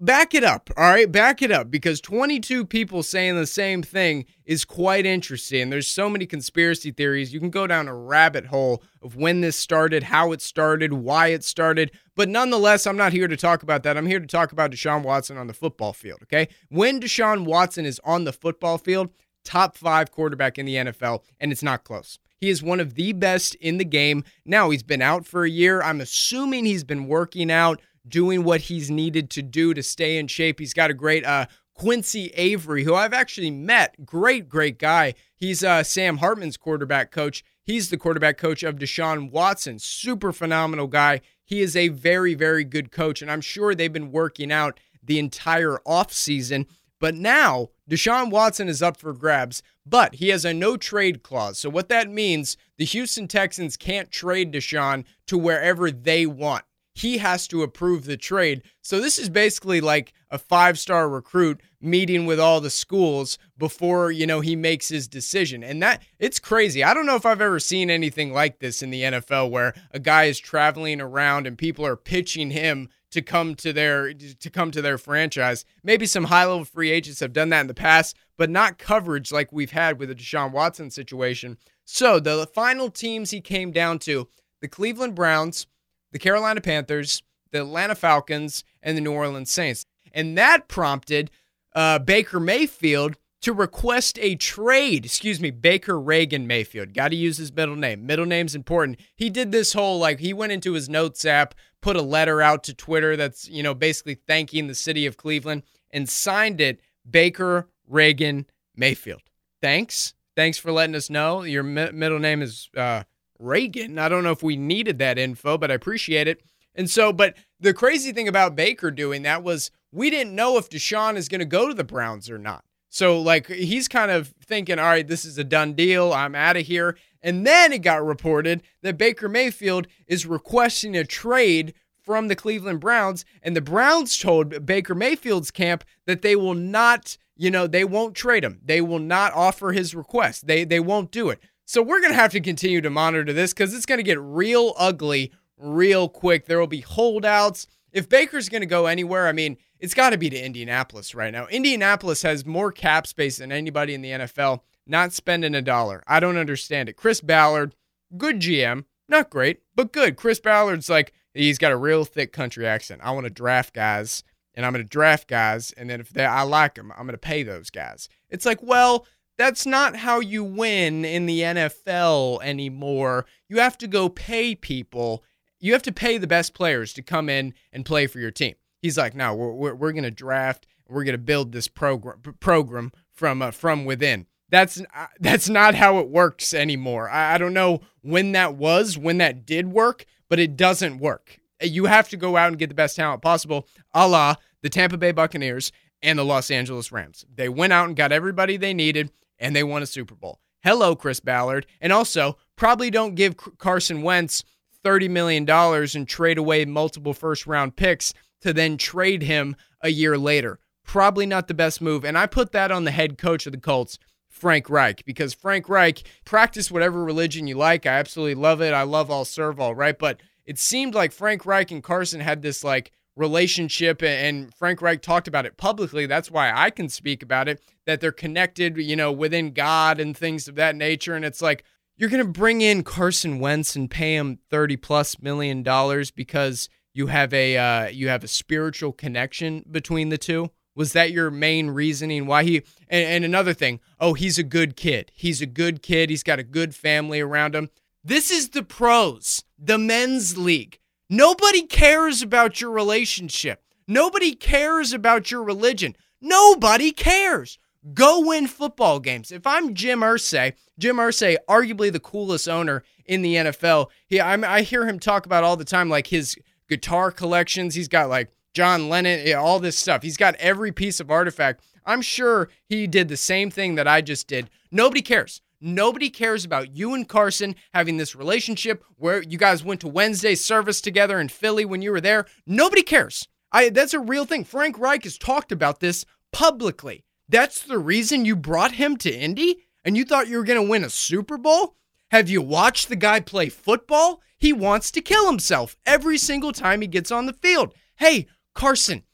back 0.01 0.35
it 0.35 0.45
up, 0.45 0.71
all 0.77 0.85
right? 0.85 1.11
Back 1.11 1.43
it 1.43 1.51
up 1.51 1.71
because 1.71 2.01
22 2.01 2.67
people 2.67 3.03
saying 3.03 3.37
the 3.37 3.47
same 3.47 3.83
thing 3.83 4.27
is 4.45 4.65
quite 4.65 5.07
interesting. 5.07 5.71
There's 5.71 5.87
so 5.87 6.11
many 6.11 6.27
conspiracy 6.27 6.91
theories. 6.91 7.33
You 7.33 7.41
can 7.41 7.51
go 7.51 7.67
down 7.67 7.89
a 7.89 7.95
rabbit 7.95 8.47
hole 8.47 8.83
of 9.03 9.17
when 9.17 9.41
this 9.41 9.57
started, 9.57 10.05
how 10.05 10.33
it 10.33 10.41
started, 10.41 10.93
why 10.93 11.29
it 11.29 11.45
started. 11.45 11.93
But 12.17 12.29
nonetheless, 12.29 12.87
I'm 12.87 12.97
not 12.97 13.13
here 13.13 13.29
to 13.29 13.37
talk 13.37 13.63
about 13.63 13.83
that. 13.85 13.97
I'm 13.97 14.07
here 14.07 14.21
to 14.21 14.27
talk 14.27 14.53
about 14.53 14.71
Deshaun 14.71 15.03
Watson 15.03 15.37
on 15.37 15.47
the 15.47 15.55
football 15.55 15.93
field, 15.93 16.21
okay? 16.25 16.49
When 16.69 17.01
Deshaun 17.01 17.45
Watson 17.45 17.87
is 17.87 18.01
on 18.05 18.25
the 18.25 18.33
football 18.33 18.79
field, 18.79 19.11
top 19.45 19.77
five 19.77 20.11
quarterback 20.11 20.59
in 20.59 20.67
the 20.67 20.77
NFL, 20.77 21.23
and 21.41 21.53
it's 21.53 21.63
not 21.63 21.85
close. 21.85 22.19
He 22.41 22.51
is 22.51 22.63
one 22.63 22.81
of 22.81 22.95
the 22.95 23.13
best 23.13 23.55
in 23.57 23.79
the 23.79 23.85
game. 23.85 24.25
Now, 24.45 24.71
he's 24.71 24.83
been 24.83 25.01
out 25.01 25.25
for 25.27 25.45
a 25.45 25.51
year. 25.51 25.81
I'm 25.81 26.01
assuming 26.01 26.65
he's 26.67 26.85
been 26.85 27.07
working 27.07 27.51
out 27.51 27.81
doing 28.07 28.45
what 28.45 28.63
he's 28.63 28.91
needed 28.91 29.31
to 29.31 29.43
do 29.43 29.75
to 29.75 29.83
stay 29.83 30.19
in 30.19 30.27
shape. 30.27 30.59
He's 30.59 30.75
got 30.75 30.91
a 30.91 30.95
great 30.95 31.25
uh, 31.25 31.47
Quincy 31.75 32.29
Avery, 32.35 32.85
who 32.85 32.95
I've 32.95 33.13
actually 33.13 33.51
met. 33.51 34.05
Great, 34.05 34.49
great 34.49 34.79
guy. 34.79 35.15
He's 35.35 35.65
uh, 35.65 35.83
Sam 35.83 36.19
Hartman's 36.19 36.57
quarterback 36.57 37.11
coach. 37.11 37.45
He's 37.63 37.91
the 37.91 37.97
quarterback 37.97 38.39
coach 38.39 38.63
of 38.63 38.77
Deshaun 38.77 39.31
Watson. 39.31 39.79
Super 39.79 40.33
phenomenal 40.33 40.87
guy. 40.87 41.21
He 41.45 41.61
is 41.61 41.75
a 41.75 41.89
very, 41.89 42.35
very 42.35 42.65
good 42.65 42.93
coach, 42.93 43.21
and 43.21 43.31
I'm 43.31 43.41
sure 43.41 43.75
they've 43.75 43.93
been 43.93 44.13
working 44.13 44.53
out 44.53 44.79
the 45.03 45.19
entire 45.19 45.79
offseason. 45.87 46.67
But 47.01 47.15
now 47.15 47.71
Deshaun 47.91 48.31
Watson 48.31 48.69
is 48.69 48.83
up 48.83 48.97
for 48.97 49.13
grabs, 49.13 49.63
but 49.85 50.17
he 50.17 50.29
has 50.29 50.45
a 50.45 50.55
no 50.55 50.77
trade 50.77 51.23
clause. 51.23 51.59
So, 51.59 51.69
what 51.69 51.89
that 51.89 52.09
means, 52.09 52.57
the 52.79 52.85
Houston 52.85 53.29
Texans 53.29 53.77
can't 53.77 54.11
trade 54.11 54.53
Deshaun 54.53 55.05
to 55.27 55.37
wherever 55.37 55.91
they 55.91 56.25
want 56.25 56.65
he 56.95 57.19
has 57.19 57.49
to 57.49 57.63
approve 57.63 58.05
the 58.05 58.17
trade. 58.17 58.63
So 58.81 59.01
this 59.01 59.19
is 59.19 59.29
basically 59.29 59.81
like 59.81 60.13
a 60.31 60.39
five-star 60.39 61.09
recruit 61.09 61.61
meeting 61.81 62.25
with 62.25 62.41
all 62.41 62.61
the 62.61 62.71
schools 62.71 63.37
before, 63.59 64.11
you 64.11 64.27
know, 64.27 64.41
he 64.41 64.57
makes 64.57 64.89
his 64.89 65.09
decision. 65.09 65.63
And 65.63 65.83
that 65.83 66.03
it's 66.19 66.39
crazy. 66.39 66.85
I 66.85 66.95
don't 66.95 67.07
know 67.07 67.17
if 67.17 67.27
I've 67.27 67.41
ever 67.41 67.59
seen 67.59 67.91
anything 67.91 68.33
like 68.33 68.61
this 68.61 68.83
in 68.83 68.91
the 68.91 69.03
NFL 69.03 69.51
where 69.51 69.75
a 69.91 69.99
guy 69.99 70.25
is 70.25 70.39
traveling 70.39 71.01
around 71.01 71.47
and 71.47 71.59
people 71.59 71.85
are 71.85 71.97
pitching 71.97 72.51
him 72.51 72.89
to 73.11 73.23
come 73.23 73.55
to 73.55 73.73
their 73.73 74.13
to 74.13 74.51
come 74.51 74.71
to 74.71 74.83
their 74.83 74.99
franchise. 74.99 75.65
Maybe 75.83 76.07
some 76.07 76.25
high-level 76.25 76.65
free 76.65 76.91
agents 76.91 77.21
have 77.21 77.33
done 77.33 77.49
that 77.51 77.61
in 77.61 77.67
the 77.67 77.75
past, 77.75 78.17
but 78.37 78.51
not 78.51 78.79
coverage 78.79 79.31
like 79.31 79.53
we've 79.53 79.71
had 79.71 79.99
with 79.99 80.09
the 80.09 80.17
Deshaun 80.17 80.53
Watson 80.53 80.91
situation. 80.91 81.59
So, 81.85 82.19
the 82.19 82.49
final 82.53 82.91
teams 82.91 83.31
he 83.31 83.41
came 83.41 83.71
down 83.71 83.99
to, 84.01 84.27
the 84.61 84.69
Cleveland 84.69 85.15
Browns, 85.15 85.67
the 86.15 86.19
Carolina 86.21 86.61
Panthers, 86.61 87.25
the 87.51 87.63
Atlanta 87.63 87.97
Falcons, 87.97 88.63
and 88.81 88.97
the 88.97 89.01
New 89.01 89.13
Orleans 89.13 89.51
Saints. 89.51 89.85
And 90.13 90.39
that 90.39 90.69
prompted 90.69 91.29
uh, 91.75 91.99
Baker 91.99 92.39
Mayfield 92.39 93.17
to 93.41 93.53
request 93.53 94.17
a 94.23 94.37
trade. 94.37 95.05
Excuse 95.05 95.41
me, 95.41 95.51
Baker 95.51 96.01
Reagan 96.01 96.47
Mayfield. 96.47 96.95
Got 96.95 97.09
to 97.09 97.17
use 97.17 97.37
his 97.37 97.53
middle 97.53 97.75
name. 97.75 98.07
Middle 98.07 98.27
name's 98.27 98.55
important. 98.55 99.01
He 99.17 99.29
did 99.29 99.51
this 99.51 99.73
whole 99.73 99.99
like 99.99 100.21
he 100.21 100.33
went 100.33 100.53
into 100.53 100.75
his 100.75 100.89
notes 100.89 101.25
app, 101.25 101.53
put 101.83 101.97
a 101.97 102.03
letter 102.03 102.41
out 102.41 102.63
to 102.65 102.75
Twitter 102.75 103.17
that's 103.17 103.49
you 103.49 103.65
know 103.65 103.75
basically 103.75 104.15
thanking 104.15 104.69
the 104.69 104.75
city 104.75 105.07
of 105.07 105.17
Cleveland, 105.17 105.65
and 105.91 106.09
signed 106.09 106.61
it 106.61 106.81
Baker 107.11 107.69
Reagan 107.89 108.47
Mayfield. 108.77 109.23
Thanks, 109.61 110.15
thanks 110.37 110.59
for 110.59 110.71
letting 110.71 110.95
us 110.95 111.11
know 111.11 111.43
your 111.43 111.65
mi- 111.65 111.91
middle 111.91 112.21
name 112.21 112.41
is 112.41 112.71
uh, 112.77 113.03
Reagan. 113.45 113.99
I 113.99 114.09
don't 114.09 114.25
know 114.25 114.33
if 114.33 114.43
we 114.43 114.57
needed 114.57 114.99
that 114.99 115.19
info, 115.19 115.59
but 115.59 115.71
I 115.71 115.75
appreciate 115.75 116.29
it. 116.29 116.41
And 116.75 116.91
so, 116.91 117.13
but 117.13 117.37
the 117.61 117.73
crazy 117.73 118.13
thing 118.13 118.29
about 118.29 118.57
Baker 118.57 118.91
doing 118.91 119.23
that 119.23 119.43
was 119.43 119.71
we 119.93 120.11
didn't 120.11 120.35
know 120.35 120.59
if 120.59 120.69
Deshaun 120.69 121.17
is 121.17 121.29
going 121.29 121.39
to 121.41 121.45
go 121.45 121.69
to 121.69 121.75
the 121.75 121.85
Browns 121.85 122.29
or 122.29 122.39
not. 122.39 122.65
So, 122.89 123.21
like, 123.21 123.49
he's 123.49 123.89
kind 123.89 124.11
of 124.11 124.35
thinking, 124.45 124.79
all 124.79 124.85
right, 124.85 125.07
this 125.07 125.25
is 125.25 125.37
a 125.37 125.45
done 125.45 125.75
deal. 125.75 126.13
I'm 126.13 126.35
out 126.35 126.57
of 126.57 126.67
here. 126.67 126.97
And 127.23 127.47
then 127.47 127.73
it 127.73 127.79
got 127.79 128.05
reported 128.05 128.63
that 128.83 128.99
Baker 128.99 129.29
Mayfield 129.29 129.89
is 130.07 130.27
requesting 130.27 130.97
a 130.97 131.05
trade 131.05 131.75
from 132.01 132.29
the 132.29 132.37
Cleveland 132.37 132.81
Browns. 132.81 133.25
And 133.43 133.57
the 133.57 133.61
Browns 133.61 134.19
told 134.19 134.67
Baker 134.67 134.95
Mayfield's 134.95 135.51
camp 135.51 135.83
that 136.07 136.23
they 136.23 136.37
will 136.37 136.55
not, 136.55 137.17
you 137.37 137.51
know, 137.51 137.67
they 137.67 137.85
won't 137.85 138.15
trade 138.15 138.45
him. 138.45 138.61
They 138.65 138.81
will 138.81 138.99
not 139.01 139.33
offer 139.33 139.73
his 139.73 139.95
request. 139.95 140.47
They, 140.47 140.65
they 140.65 140.81
won't 140.81 141.11
do 141.11 141.31
it. 141.31 141.41
So 141.67 141.83
we're 141.83 142.01
going 142.01 142.13
to 142.13 142.19
have 142.19 142.33
to 142.33 142.41
continue 142.41 142.81
to 142.81 142.91
monitor 142.91 143.33
this 143.33 143.53
because 143.53 143.75
it's 143.75 143.87
going 143.87 143.99
to 143.99 144.05
get 144.05 144.21
real 144.21 144.75
ugly 144.77 145.33
real 145.57 146.09
quick. 146.09 146.47
There 146.47 146.59
will 146.59 146.67
be 146.67 146.81
holdouts. 146.81 147.67
If 147.93 148.09
Baker's 148.09 148.49
going 148.49 148.63
to 148.63 148.67
go 148.67 148.87
anywhere, 148.87 149.29
I 149.29 149.33
mean, 149.33 149.57
it's 149.79 149.95
got 149.95 150.11
to 150.11 150.19
be 150.19 150.29
to 150.31 150.39
Indianapolis 150.41 151.15
right 151.15 151.33
now. 151.33 151.47
Indianapolis 151.47 152.23
has 152.23 152.45
more 152.45 152.73
cap 152.73 153.07
space 153.07 153.39
than 153.39 153.53
anybody 153.53 153.95
in 153.95 154.03
the 154.03 154.11
NFL, 154.11 154.61
not 154.87 155.13
spending 155.13 155.55
a 155.55 155.63
dollar. 155.63 156.03
I 156.07 156.21
don't 156.21 156.37
understand 156.37 156.89
it. 156.89 156.97
Chris 156.97 157.21
Ballard, 157.21 157.75
good 158.17 158.41
GM, 158.41 158.85
not 159.09 159.31
great, 159.31 159.61
but 159.75 159.93
good. 159.93 160.17
Chris 160.17 160.41
Ballard's 160.41 160.89
like, 160.89 161.13
he's 161.35 161.59
got 161.59 161.73
a 161.73 161.77
real 161.77 162.05
thick 162.05 162.33
country 162.33 162.67
accent. 162.67 163.01
I 163.05 163.13
want 163.13 163.25
to 163.25 163.31
draft 163.31 163.75
guys, 163.75 164.25
and 164.55 164.67
I'm 164.67 164.73
going 164.73 164.85
to 164.85 164.89
draft 164.89 165.29
guys, 165.29 165.73
and 165.73 165.89
then 165.89 166.01
if 166.01 166.11
they, 166.11 166.25
I 166.25 166.43
like 166.43 166.75
them, 166.75 166.93
I'm 166.93 167.07
going 167.07 167.13
to 167.13 167.19
pay 167.19 167.43
those 167.43 167.71
guys. 167.71 168.09
It's 168.29 168.47
like, 168.47 168.63
well, 168.63 169.07
that's 169.37 169.67
not 169.67 169.97
how 169.97 170.21
you 170.21 170.45
win 170.45 171.05
in 171.05 171.27
the 171.27 171.41
NFL 171.41 172.43
anymore. 172.43 173.27
You 173.49 173.59
have 173.59 173.77
to 173.79 173.89
go 173.89 174.09
pay 174.09 174.55
people. 174.55 175.25
You 175.59 175.73
have 175.73 175.83
to 175.83 175.93
pay 175.93 176.19
the 176.19 176.27
best 176.27 176.55
players 176.55 176.93
to 176.95 177.03
come 177.03 177.29
in 177.29 177.55
and 177.73 177.85
play 177.85 178.07
for 178.07 178.21
your 178.21 178.31
team. 178.31 178.55
He's 178.81 178.99
like, 178.99 179.15
no, 179.15 179.35
we're, 179.35 179.53
we're, 179.53 179.75
we're 179.75 179.93
going 179.93 180.05
to 180.05 180.11
draft. 180.11 180.67
We're 180.89 181.05
going 181.05 181.13
to 181.13 181.19
build 181.19 181.53
this 181.53 181.69
program 181.69 182.21
program 182.39 182.93
from 183.13 183.41
uh, 183.41 183.51
from 183.51 183.85
within. 183.85 184.27
That's 184.51 184.81
uh, 184.81 185.07
that's 185.19 185.49
not 185.49 185.75
how 185.75 185.99
it 185.99 186.11
works 186.11 186.53
anymore. 186.53 187.09
I, 187.09 187.35
I 187.35 187.39
don't 187.39 187.55
know 187.55 187.81
when 188.03 188.33
that 188.33 188.57
was, 188.57 188.99
when 188.99 189.19
that 189.19 189.47
did 189.47 189.73
work, 189.73 190.05
but 190.29 190.39
it 190.39 190.57
doesn't 190.57 190.99
work. 190.99 191.41
You 191.63 191.87
have 191.87 192.11
to 192.11 192.19
go 192.19 192.37
out 192.37 192.49
and 192.49 192.59
get 192.59 192.69
the 192.69 192.75
best 192.75 192.97
talent 192.97 193.23
possible, 193.23 193.67
a 193.95 194.07
la 194.07 194.35
the 194.63 194.69
Tampa 194.69 194.97
Bay 194.97 195.13
Buccaneers 195.13 195.73
and 196.03 196.19
the 196.19 196.25
Los 196.25 196.51
Angeles 196.51 196.93
Rams. 196.93 197.25
They 197.35 197.49
went 197.49 197.73
out 197.73 197.87
and 197.87 197.97
got 197.97 198.13
everybody 198.13 198.57
they 198.57 198.75
needed 198.75 199.11
and 199.39 199.55
they 199.55 199.63
won 199.63 199.83
a 199.83 199.87
Super 199.87 200.15
Bowl. 200.15 200.41
Hello, 200.63 200.97
Chris 200.97 201.21
Ballard. 201.21 201.67
And 201.81 201.93
also, 201.93 202.39
probably 202.57 202.91
don't 202.91 203.15
give 203.15 203.37
Carson 203.59 204.03
Wentz 204.03 204.45
$30 204.85 205.11
million 205.11 205.49
and 205.49 206.09
trade 206.09 206.39
away 206.39 206.65
multiple 206.65 207.15
first 207.15 207.47
round 207.47 207.77
picks 207.77 208.15
to 208.43 208.53
then 208.53 208.77
trade 208.77 209.23
him 209.23 209.57
a 209.81 209.89
year 209.89 210.17
later. 210.17 210.59
Probably 210.85 211.27
not 211.27 211.49
the 211.49 211.55
best 211.55 211.81
move. 211.81 212.05
And 212.05 212.17
I 212.17 212.27
put 212.27 212.53
that 212.53 212.71
on 212.71 212.85
the 212.85 212.91
head 212.91 213.19
coach 213.19 213.47
of 213.47 213.53
the 213.53 213.59
Colts, 213.59 213.99
Frank 214.29 214.69
Reich, 214.69 215.05
because 215.05 215.33
Frank 215.33 215.69
Reich, 215.69 216.03
practice 216.25 216.71
whatever 216.71 217.03
religion 217.03 217.47
you 217.47 217.57
like. 217.57 217.87
I 217.87 217.91
absolutely 217.91 218.35
love 218.35 218.61
it. 218.61 218.75
I 218.75 218.83
love 218.83 219.11
all 219.11 219.25
serve 219.25 219.59
all, 219.59 219.75
right? 219.75 219.99
But 219.99 220.21
it 220.45 220.59
seemed 220.59 220.95
like 220.95 221.13
Frank 221.13 221.47
Reich 221.47 221.71
and 221.71 221.83
Carson 221.83 222.21
had 222.21 222.43
this 222.43 222.63
like 222.63 222.93
relationship 223.17 224.03
and 224.03 224.53
Frank 224.55 224.83
Reich 224.83 225.03
talked 225.03 225.29
about 225.29 225.47
it 225.47 225.57
publicly. 225.57 226.07
That's 226.07 226.31
why 226.31 226.53
I 226.53 226.71
can 226.71 226.89
speak 226.89 227.23
about 227.23 227.49
it 227.49 227.63
that 227.87 228.01
they're 228.01 228.13
connected, 228.13 228.77
you 228.77 228.97
know, 228.97 229.13
within 229.13 229.53
God 229.53 230.01
and 230.01 230.17
things 230.17 230.49
of 230.49 230.55
that 230.57 230.77
nature 230.77 231.15
and 231.15 231.25
it's 231.25 231.43
like 231.43 231.65
you're 231.97 232.11
going 232.11 232.25
to 232.25 232.31
bring 232.31 232.61
in 232.61 232.83
Carson 232.83 233.39
Wentz 233.39 233.77
and 233.77 233.91
pay 233.91 234.17
him 234.17 234.39
30 234.51 234.77
plus 234.79 235.21
million 235.21 235.63
dollars 235.63 236.11
because 236.11 236.69
you 236.93 237.09
have 237.09 237.33
a 237.33 237.57
uh, 237.57 237.87
you 237.89 238.09
have 238.09 238.25
a 238.25 238.29
spiritual 238.29 238.93
connection 238.93 239.65
between 239.71 240.09
the 240.09 240.19
two. 240.19 240.51
Was 240.77 240.93
that 240.93 241.13
your 241.13 241.31
main 241.31 241.71
reasoning 241.71 242.27
why 242.27 242.43
he 242.43 242.57
and, 242.89 243.07
and 243.07 243.25
another 243.25 243.55
thing, 243.55 243.81
oh, 244.01 244.15
he's 244.15 244.39
a 244.39 244.43
good 244.43 244.77
kid. 244.77 245.13
He's 245.15 245.41
a 245.41 245.47
good 245.47 245.83
kid. 245.83 246.11
He's 246.11 246.25
got 246.25 246.41
a 246.41 246.45
good 246.45 246.75
family 246.75 247.21
around 247.21 247.55
him. 247.55 247.71
This 248.03 248.31
is 248.31 248.51
the 248.51 248.63
pros, 248.63 249.45
the 249.59 249.79
men's 249.79 250.37
league. 250.37 250.79
Nobody 251.17 251.63
cares 251.63 252.23
about 252.23 252.61
your 252.61 252.73
relationship. 252.73 253.63
Nobody 253.87 254.35
cares 254.35 254.93
about 254.93 255.31
your 255.31 255.45
religion. 255.45 255.95
Nobody 256.21 256.91
cares. 256.91 257.57
Go 257.93 258.27
win 258.27 258.49
football 258.49 258.99
games. 258.99 259.31
If 259.31 259.47
I'm 259.47 259.75
Jim 259.75 260.01
Irsay, 260.01 260.55
Jim 260.77 260.97
Irsay, 260.97 261.37
arguably 261.49 261.93
the 261.93 262.01
coolest 262.01 262.49
owner 262.49 262.83
in 263.05 263.23
the 263.23 263.37
NFL, 263.37 263.91
he 264.09 264.19
I, 264.19 264.35
I 264.57 264.63
hear 264.63 264.89
him 264.89 264.99
talk 264.99 265.25
about 265.25 265.45
all 265.45 265.57
the 265.57 265.65
time, 265.65 265.89
like 265.89 266.09
his 266.09 266.37
guitar 266.69 267.13
collections. 267.13 267.77
He's 267.77 267.87
got 267.87 268.09
like 268.09 268.33
John 268.53 268.89
Lennon, 268.89 269.37
all 269.37 269.61
this 269.61 269.79
stuff. 269.79 270.03
He's 270.03 270.17
got 270.17 270.35
every 270.37 270.73
piece 270.73 270.99
of 270.99 271.13
artifact. 271.13 271.63
I'm 271.87 272.03
sure 272.03 272.49
he 272.69 272.89
did 272.89 273.07
the 273.07 273.17
same 273.17 273.53
thing 273.53 273.77
that 273.77 273.87
I 273.87 274.01
just 274.01 274.27
did. 274.27 274.51
Nobody 274.73 275.01
cares. 275.01 275.43
Nobody 275.67 276.11
cares 276.11 276.45
about 276.45 276.77
you 276.77 276.93
and 276.93 277.09
Carson 277.09 277.57
having 277.73 277.97
this 277.97 278.15
relationship 278.15 278.85
where 278.97 279.23
you 279.23 279.39
guys 279.39 279.65
went 279.65 279.81
to 279.81 279.89
Wednesday 279.89 280.35
service 280.35 280.83
together 280.83 281.19
in 281.19 281.31
Philly 281.31 281.65
when 281.65 281.81
you 281.81 281.91
were 281.91 282.03
there. 282.03 282.27
Nobody 282.47 282.83
cares. 282.83 283.27
I 283.51 283.71
that's 283.71 283.95
a 283.95 283.99
real 283.99 284.27
thing. 284.27 284.45
Frank 284.45 284.79
Reich 284.79 285.05
has 285.05 285.17
talked 285.17 285.53
about 285.53 285.81
this 285.81 286.05
publicly. 286.35 287.03
That's 287.31 287.63
the 287.63 287.79
reason 287.79 288.27
you 288.27 288.37
brought 288.37 288.73
him 288.73 288.99
to 288.99 289.11
Indy 289.11 289.57
and 289.87 289.97
you 289.97 290.05
thought 290.05 290.29
you 290.29 290.37
were 290.37 290.45
going 290.45 290.63
to 290.63 290.71
win 290.71 290.85
a 290.85 290.91
Super 290.91 291.39
Bowl? 291.39 291.77
Have 292.11 292.29
you 292.29 292.43
watched 292.43 292.91
the 292.91 292.97
guy 292.97 293.21
play 293.21 293.49
football? 293.49 294.21
He 294.37 294.53
wants 294.53 294.91
to 294.91 295.01
kill 295.01 295.27
himself 295.27 295.79
every 295.87 296.19
single 296.19 296.53
time 296.53 296.83
he 296.83 296.87
gets 296.87 297.11
on 297.11 297.25
the 297.25 297.33
field. 297.33 297.73
Hey, 297.97 298.27
Carson, 298.55 299.05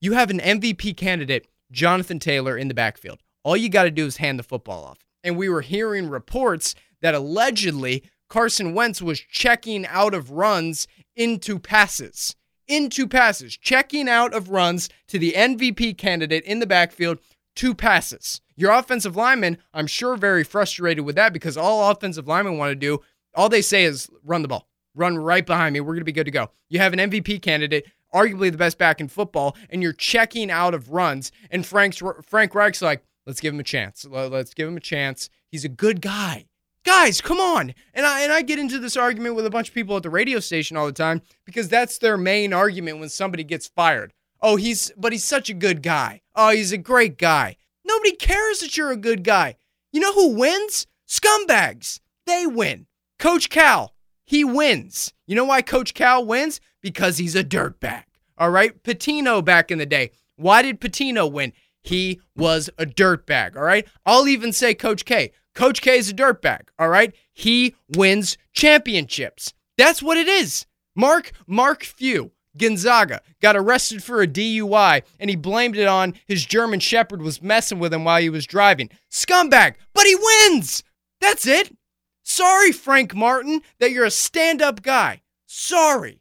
you 0.00 0.14
have 0.14 0.30
an 0.30 0.40
MVP 0.40 0.96
candidate, 0.96 1.46
Jonathan 1.70 2.18
Taylor, 2.18 2.58
in 2.58 2.66
the 2.66 2.74
backfield. 2.74 3.20
All 3.44 3.56
you 3.56 3.68
got 3.68 3.84
to 3.84 3.92
do 3.92 4.06
is 4.06 4.16
hand 4.16 4.40
the 4.40 4.42
football 4.42 4.84
off 4.84 4.98
and 5.24 5.36
we 5.36 5.48
were 5.48 5.62
hearing 5.62 6.08
reports 6.08 6.74
that 7.00 7.14
allegedly 7.14 8.04
Carson 8.28 8.74
Wentz 8.74 9.02
was 9.02 9.20
checking 9.20 9.86
out 9.86 10.14
of 10.14 10.30
runs 10.30 10.86
into 11.16 11.58
passes. 11.58 12.36
Into 12.66 13.06
passes, 13.06 13.56
checking 13.56 14.08
out 14.08 14.32
of 14.32 14.50
runs 14.50 14.88
to 15.08 15.18
the 15.18 15.32
MVP 15.32 15.98
candidate 15.98 16.44
in 16.44 16.60
the 16.60 16.66
backfield, 16.66 17.18
two 17.54 17.74
passes. 17.74 18.40
Your 18.56 18.72
offensive 18.72 19.16
linemen, 19.16 19.58
I'm 19.74 19.86
sure, 19.86 20.16
very 20.16 20.44
frustrated 20.44 21.04
with 21.04 21.16
that 21.16 21.32
because 21.32 21.56
all 21.56 21.90
offensive 21.90 22.26
linemen 22.26 22.56
want 22.56 22.70
to 22.70 22.76
do, 22.76 23.00
all 23.34 23.48
they 23.48 23.62
say 23.62 23.84
is 23.84 24.08
run 24.22 24.42
the 24.42 24.48
ball, 24.48 24.66
run 24.94 25.18
right 25.18 25.44
behind 25.44 25.74
me. 25.74 25.80
We're 25.80 25.94
going 25.94 25.98
to 25.98 26.04
be 26.04 26.12
good 26.12 26.24
to 26.24 26.30
go. 26.30 26.50
You 26.68 26.78
have 26.78 26.92
an 26.92 27.10
MVP 27.10 27.42
candidate, 27.42 27.86
arguably 28.14 28.50
the 28.50 28.58
best 28.58 28.78
back 28.78 29.00
in 29.00 29.08
football, 29.08 29.56
and 29.68 29.82
you're 29.82 29.92
checking 29.92 30.50
out 30.50 30.72
of 30.72 30.90
runs. 30.90 31.32
And 31.50 31.66
Frank's 31.66 32.02
Frank 32.22 32.54
Reich's 32.54 32.80
like, 32.80 33.04
Let's 33.26 33.40
give 33.40 33.54
him 33.54 33.60
a 33.60 33.64
chance. 33.64 34.04
Let's 34.04 34.54
give 34.54 34.68
him 34.68 34.76
a 34.76 34.80
chance. 34.80 35.30
He's 35.50 35.64
a 35.64 35.68
good 35.68 36.00
guy. 36.00 36.46
Guys, 36.84 37.22
come 37.22 37.40
on. 37.40 37.74
And 37.94 38.04
I 38.04 38.20
and 38.20 38.32
I 38.32 38.42
get 38.42 38.58
into 38.58 38.78
this 38.78 38.96
argument 38.96 39.34
with 39.34 39.46
a 39.46 39.50
bunch 39.50 39.68
of 39.68 39.74
people 39.74 39.96
at 39.96 40.02
the 40.02 40.10
radio 40.10 40.38
station 40.40 40.76
all 40.76 40.86
the 40.86 40.92
time 40.92 41.22
because 41.46 41.68
that's 41.68 41.98
their 41.98 42.18
main 42.18 42.52
argument 42.52 42.98
when 42.98 43.08
somebody 43.08 43.42
gets 43.42 43.66
fired. 43.66 44.12
Oh, 44.42 44.56
he's 44.56 44.92
but 44.96 45.12
he's 45.12 45.24
such 45.24 45.48
a 45.48 45.54
good 45.54 45.82
guy. 45.82 46.20
Oh, 46.34 46.50
he's 46.50 46.72
a 46.72 46.78
great 46.78 47.16
guy. 47.16 47.56
Nobody 47.84 48.12
cares 48.12 48.60
that 48.60 48.76
you're 48.76 48.92
a 48.92 48.96
good 48.96 49.24
guy. 49.24 49.56
You 49.92 50.00
know 50.00 50.12
who 50.12 50.34
wins? 50.34 50.86
Scumbags. 51.08 52.00
They 52.26 52.46
win. 52.46 52.86
Coach 53.18 53.48
Cal, 53.48 53.94
he 54.24 54.44
wins. 54.44 55.12
You 55.26 55.36
know 55.36 55.44
why 55.44 55.62
Coach 55.62 55.94
Cal 55.94 56.24
wins? 56.24 56.60
Because 56.82 57.18
he's 57.18 57.34
a 57.34 57.44
dirtbag. 57.44 58.04
All 58.36 58.50
right? 58.50 58.82
Pitino 58.82 59.42
back 59.42 59.70
in 59.70 59.78
the 59.78 59.86
day. 59.86 60.10
Why 60.36 60.62
did 60.62 60.80
Pitino 60.80 61.30
win? 61.30 61.52
He 61.84 62.20
was 62.34 62.68
a 62.78 62.86
dirtbag. 62.86 63.56
All 63.56 63.62
right? 63.62 63.86
I'll 64.04 64.26
even 64.26 64.52
say 64.52 64.74
Coach 64.74 65.04
K. 65.04 65.30
Coach 65.54 65.80
K 65.80 65.98
is 65.98 66.10
a 66.10 66.14
dirtbag, 66.14 66.62
all 66.78 66.88
right? 66.88 67.14
He 67.32 67.76
wins 67.88 68.36
championships. 68.52 69.54
That's 69.78 70.02
what 70.02 70.16
it 70.16 70.26
is. 70.26 70.66
Mark, 70.96 71.30
Mark 71.46 71.84
Few, 71.84 72.32
Gonzaga, 72.56 73.20
got 73.40 73.56
arrested 73.56 74.02
for 74.02 74.20
a 74.20 74.26
DUI 74.26 75.02
and 75.20 75.30
he 75.30 75.36
blamed 75.36 75.76
it 75.76 75.86
on 75.86 76.14
his 76.26 76.44
German 76.44 76.80
Shepherd 76.80 77.22
was 77.22 77.42
messing 77.42 77.78
with 77.78 77.94
him 77.94 78.04
while 78.04 78.20
he 78.20 78.30
was 78.30 78.46
driving. 78.46 78.90
Scumbag, 79.10 79.74
but 79.92 80.06
he 80.06 80.16
wins. 80.16 80.82
That's 81.20 81.46
it. 81.46 81.76
Sorry, 82.24 82.72
Frank 82.72 83.14
Martin, 83.14 83.62
that 83.78 83.92
you're 83.92 84.04
a 84.04 84.10
stand 84.10 84.60
up 84.60 84.82
guy. 84.82 85.22
Sorry. 85.46 86.20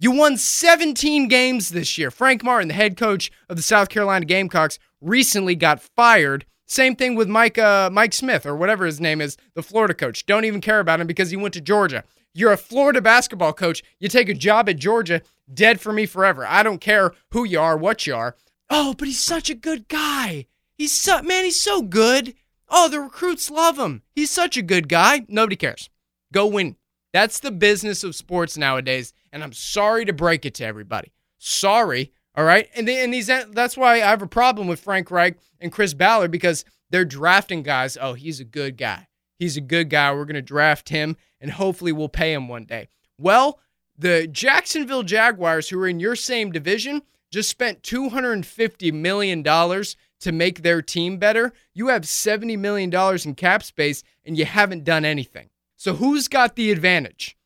You 0.00 0.12
won 0.12 0.36
17 0.36 1.28
games 1.28 1.70
this 1.70 1.98
year. 1.98 2.10
Frank 2.10 2.44
Martin, 2.44 2.68
the 2.68 2.74
head 2.74 2.96
coach 2.96 3.30
of 3.48 3.56
the 3.56 3.62
South 3.62 3.88
Carolina 3.88 4.24
Gamecocks, 4.24 4.78
recently 5.00 5.56
got 5.56 5.80
fired 5.80 6.46
same 6.70 6.96
thing 6.96 7.14
with 7.14 7.28
Mike 7.28 7.56
uh, 7.56 7.88
Mike 7.90 8.12
Smith 8.12 8.44
or 8.44 8.54
whatever 8.54 8.84
his 8.84 9.00
name 9.00 9.22
is, 9.22 9.38
the 9.54 9.62
Florida 9.62 9.94
coach. 9.94 10.26
Don't 10.26 10.44
even 10.44 10.60
care 10.60 10.80
about 10.80 11.00
him 11.00 11.06
because 11.06 11.30
he 11.30 11.36
went 11.36 11.54
to 11.54 11.62
Georgia. 11.62 12.04
You're 12.34 12.52
a 12.52 12.58
Florida 12.58 13.00
basketball 13.00 13.54
coach. 13.54 13.82
You 13.98 14.08
take 14.08 14.28
a 14.28 14.34
job 14.34 14.68
at 14.68 14.76
Georgia, 14.76 15.22
dead 15.52 15.80
for 15.80 15.94
me 15.94 16.04
forever. 16.04 16.46
I 16.46 16.62
don't 16.62 16.80
care 16.80 17.14
who 17.30 17.44
you 17.44 17.58
are, 17.58 17.76
what 17.76 18.06
you 18.06 18.14
are. 18.14 18.36
Oh, 18.68 18.94
but 18.98 19.08
he's 19.08 19.18
such 19.18 19.48
a 19.48 19.54
good 19.54 19.88
guy. 19.88 20.46
He's 20.76 20.92
so 20.92 21.22
man, 21.22 21.44
he's 21.44 21.58
so 21.58 21.80
good. 21.80 22.34
Oh, 22.68 22.88
the 22.90 23.00
recruits 23.00 23.50
love 23.50 23.78
him. 23.78 24.02
He's 24.14 24.30
such 24.30 24.58
a 24.58 24.62
good 24.62 24.90
guy. 24.90 25.24
Nobody 25.26 25.56
cares. 25.56 25.88
Go 26.34 26.46
win. 26.46 26.76
That's 27.14 27.40
the 27.40 27.50
business 27.50 28.04
of 28.04 28.14
sports 28.14 28.58
nowadays, 28.58 29.14
and 29.32 29.42
I'm 29.42 29.52
sorry 29.52 30.04
to 30.04 30.12
break 30.12 30.44
it 30.44 30.54
to 30.54 30.64
everybody. 30.64 31.12
Sorry, 31.38 32.12
all 32.34 32.44
right, 32.44 32.68
and 32.74 32.88
and 32.88 33.12
these 33.12 33.26
that's 33.26 33.76
why 33.76 33.94
I 33.94 33.98
have 33.98 34.22
a 34.22 34.26
problem 34.26 34.68
with 34.68 34.80
Frank 34.80 35.10
Reich 35.10 35.38
and 35.60 35.72
Chris 35.72 35.94
Ballard 35.94 36.30
because 36.30 36.64
they're 36.90 37.04
drafting 37.04 37.62
guys. 37.62 37.98
Oh, 38.00 38.14
he's 38.14 38.40
a 38.40 38.44
good 38.44 38.76
guy. 38.76 39.08
He's 39.38 39.56
a 39.56 39.62
good 39.62 39.90
guy. 39.90 40.12
We're 40.12 40.24
gonna 40.24 40.42
draft 40.42 40.88
him, 40.88 41.16
and 41.40 41.50
hopefully 41.50 41.92
we'll 41.92 42.08
pay 42.08 42.32
him 42.32 42.48
one 42.48 42.64
day. 42.64 42.88
Well, 43.18 43.60
the 43.96 44.26
Jacksonville 44.26 45.02
Jaguars, 45.02 45.68
who 45.68 45.80
are 45.80 45.88
in 45.88 46.00
your 46.00 46.16
same 46.16 46.52
division, 46.52 47.02
just 47.30 47.48
spent 47.48 47.82
two 47.82 48.08
hundred 48.08 48.32
and 48.32 48.46
fifty 48.46 48.92
million 48.92 49.42
dollars 49.42 49.96
to 50.20 50.32
make 50.32 50.62
their 50.62 50.82
team 50.82 51.18
better. 51.18 51.52
You 51.74 51.88
have 51.88 52.08
seventy 52.08 52.56
million 52.56 52.90
dollars 52.90 53.26
in 53.26 53.34
cap 53.34 53.62
space, 53.62 54.02
and 54.24 54.36
you 54.36 54.44
haven't 54.44 54.84
done 54.84 55.04
anything. 55.04 55.50
So 55.76 55.94
who's 55.94 56.26
got 56.26 56.56
the 56.56 56.72
advantage? 56.72 57.36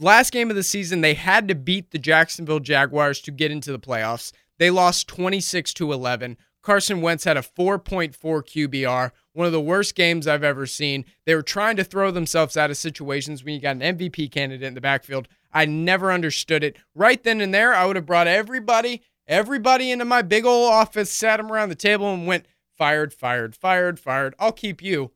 Last 0.00 0.32
game 0.32 0.50
of 0.50 0.56
the 0.56 0.62
season, 0.62 1.00
they 1.00 1.14
had 1.14 1.48
to 1.48 1.54
beat 1.54 1.90
the 1.90 1.98
Jacksonville 1.98 2.60
Jaguars 2.60 3.20
to 3.22 3.30
get 3.30 3.50
into 3.50 3.72
the 3.72 3.78
playoffs. 3.78 4.32
They 4.58 4.70
lost 4.70 5.08
26 5.08 5.72
to 5.74 5.92
11. 5.92 6.36
Carson 6.62 7.00
Wentz 7.00 7.24
had 7.24 7.36
a 7.36 7.42
4.4 7.42 8.14
QBR, 8.14 9.12
one 9.32 9.46
of 9.46 9.52
the 9.52 9.60
worst 9.60 9.94
games 9.94 10.26
I've 10.26 10.44
ever 10.44 10.66
seen. 10.66 11.06
They 11.24 11.34
were 11.34 11.42
trying 11.42 11.76
to 11.76 11.84
throw 11.84 12.10
themselves 12.10 12.56
out 12.56 12.70
of 12.70 12.76
situations 12.76 13.42
when 13.42 13.54
you 13.54 13.60
got 13.60 13.76
an 13.76 13.96
MVP 13.96 14.30
candidate 14.30 14.66
in 14.66 14.74
the 14.74 14.80
backfield. 14.80 15.28
I 15.52 15.64
never 15.64 16.12
understood 16.12 16.62
it. 16.62 16.76
Right 16.94 17.22
then 17.22 17.40
and 17.40 17.54
there, 17.54 17.74
I 17.74 17.86
would 17.86 17.96
have 17.96 18.06
brought 18.06 18.26
everybody, 18.26 19.02
everybody 19.26 19.90
into 19.90 20.04
my 20.04 20.22
big 20.22 20.44
old 20.44 20.70
office, 20.70 21.10
sat 21.10 21.38
them 21.38 21.50
around 21.50 21.70
the 21.70 21.74
table, 21.74 22.12
and 22.12 22.26
went 22.26 22.46
fired, 22.76 23.14
fired, 23.14 23.56
fired, 23.56 23.98
fired. 23.98 24.34
I'll 24.38 24.52
keep 24.52 24.82
you. 24.82 25.12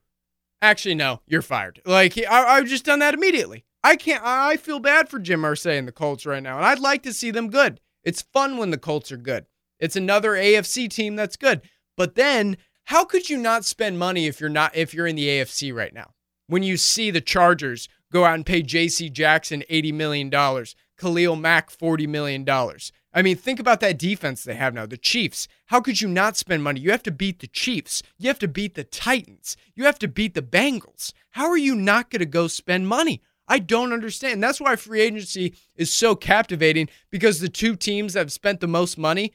Actually, 0.63 0.95
no, 0.95 1.21
you're 1.27 1.43
fired. 1.43 1.83
Like 1.85 2.17
I, 2.19 2.57
I've 2.57 2.67
just 2.67 2.87
done 2.87 3.01
that 3.01 3.13
immediately. 3.13 3.65
I 3.85 3.97
can't. 3.97 4.25
I 4.25 4.57
feel 4.57 4.81
bad 4.81 5.11
for 5.11 5.19
Jim 5.19 5.43
Irsay 5.43 5.79
and 5.79 5.87
the 5.87 5.93
Colts 5.93 6.25
right 6.25 6.43
now, 6.43 6.57
and 6.57 6.65
I'd 6.65 6.79
like 6.79 7.03
to 7.03 7.13
see 7.13 7.31
them 7.31 7.51
good. 7.51 7.81
It's 8.03 8.23
fun 8.23 8.57
when 8.57 8.71
the 8.71 8.79
Colts 8.79 9.13
are 9.13 9.19
good. 9.19 9.45
It's 9.79 9.95
another 9.95 10.33
AFC 10.33 10.89
team 10.89 11.17
that's 11.17 11.37
good. 11.37 11.61
But 11.95 12.15
then, 12.15 12.57
how 12.85 13.05
could 13.05 13.29
you 13.29 13.37
not 13.37 13.67
spend 13.67 13.99
money 13.99 14.27
if 14.27 14.41
you're 14.41 14.49
not 14.49 14.75
if 14.75 14.95
you're 14.95 15.07
in 15.07 15.17
the 15.17 15.29
AFC 15.29 15.75
right 15.75 15.93
now? 15.93 16.15
When 16.47 16.63
you 16.63 16.79
see 16.79 17.11
the 17.11 17.21
Chargers 17.21 17.89
go 18.11 18.25
out 18.25 18.37
and 18.37 18.47
pay 18.47 18.63
J.C. 18.63 19.11
Jackson 19.11 19.63
eighty 19.69 19.93
million 19.93 20.31
dollars, 20.31 20.75
Khalil 20.99 21.37
Mack 21.37 21.71
forty 21.71 22.07
million 22.07 22.43
dollars. 22.43 22.91
I 23.13 23.21
mean, 23.21 23.37
think 23.37 23.61
about 23.61 23.81
that 23.81 23.99
defense 23.99 24.45
they 24.45 24.55
have 24.55 24.73
now. 24.73 24.87
The 24.87 24.97
Chiefs. 24.97 25.47
How 25.67 25.83
could 25.83 26.01
you 26.01 26.09
not 26.09 26.39
spend 26.39 26.65
money? 26.65 26.81
You 26.81 26.91
have 26.91 27.03
to 27.03 27.13
beat 27.13 27.41
the 27.41 27.47
Chiefs. 27.47 28.03
You 28.17 28.29
have 28.29 28.39
to 28.39 28.49
beat 28.49 28.77
the 28.77 28.85
Titans. 28.85 29.59
You 29.75 29.85
have 29.85 29.99
to 29.99 30.09
beat 30.09 30.33
the 30.33 30.43
Bengals. 30.43 31.13
How 31.31 31.51
are 31.51 31.59
you 31.59 31.75
not 31.75 32.11
going 32.11 32.21
to 32.21 32.27
go 32.27 32.49
spend 32.49 32.89
money? 32.89 33.21
I 33.47 33.59
don't 33.59 33.93
understand. 33.93 34.43
That's 34.43 34.61
why 34.61 34.77
free 34.77 35.01
agency 35.01 35.55
is 35.77 35.93
so 35.93 36.15
captivating 36.15 36.89
because 37.11 37.41
the 37.41 37.49
two 37.49 37.77
teams 37.77 38.15
that 38.15 38.21
have 38.21 38.33
spent 38.33 38.61
the 38.61 38.67
most 38.67 38.97
money, 38.97 39.33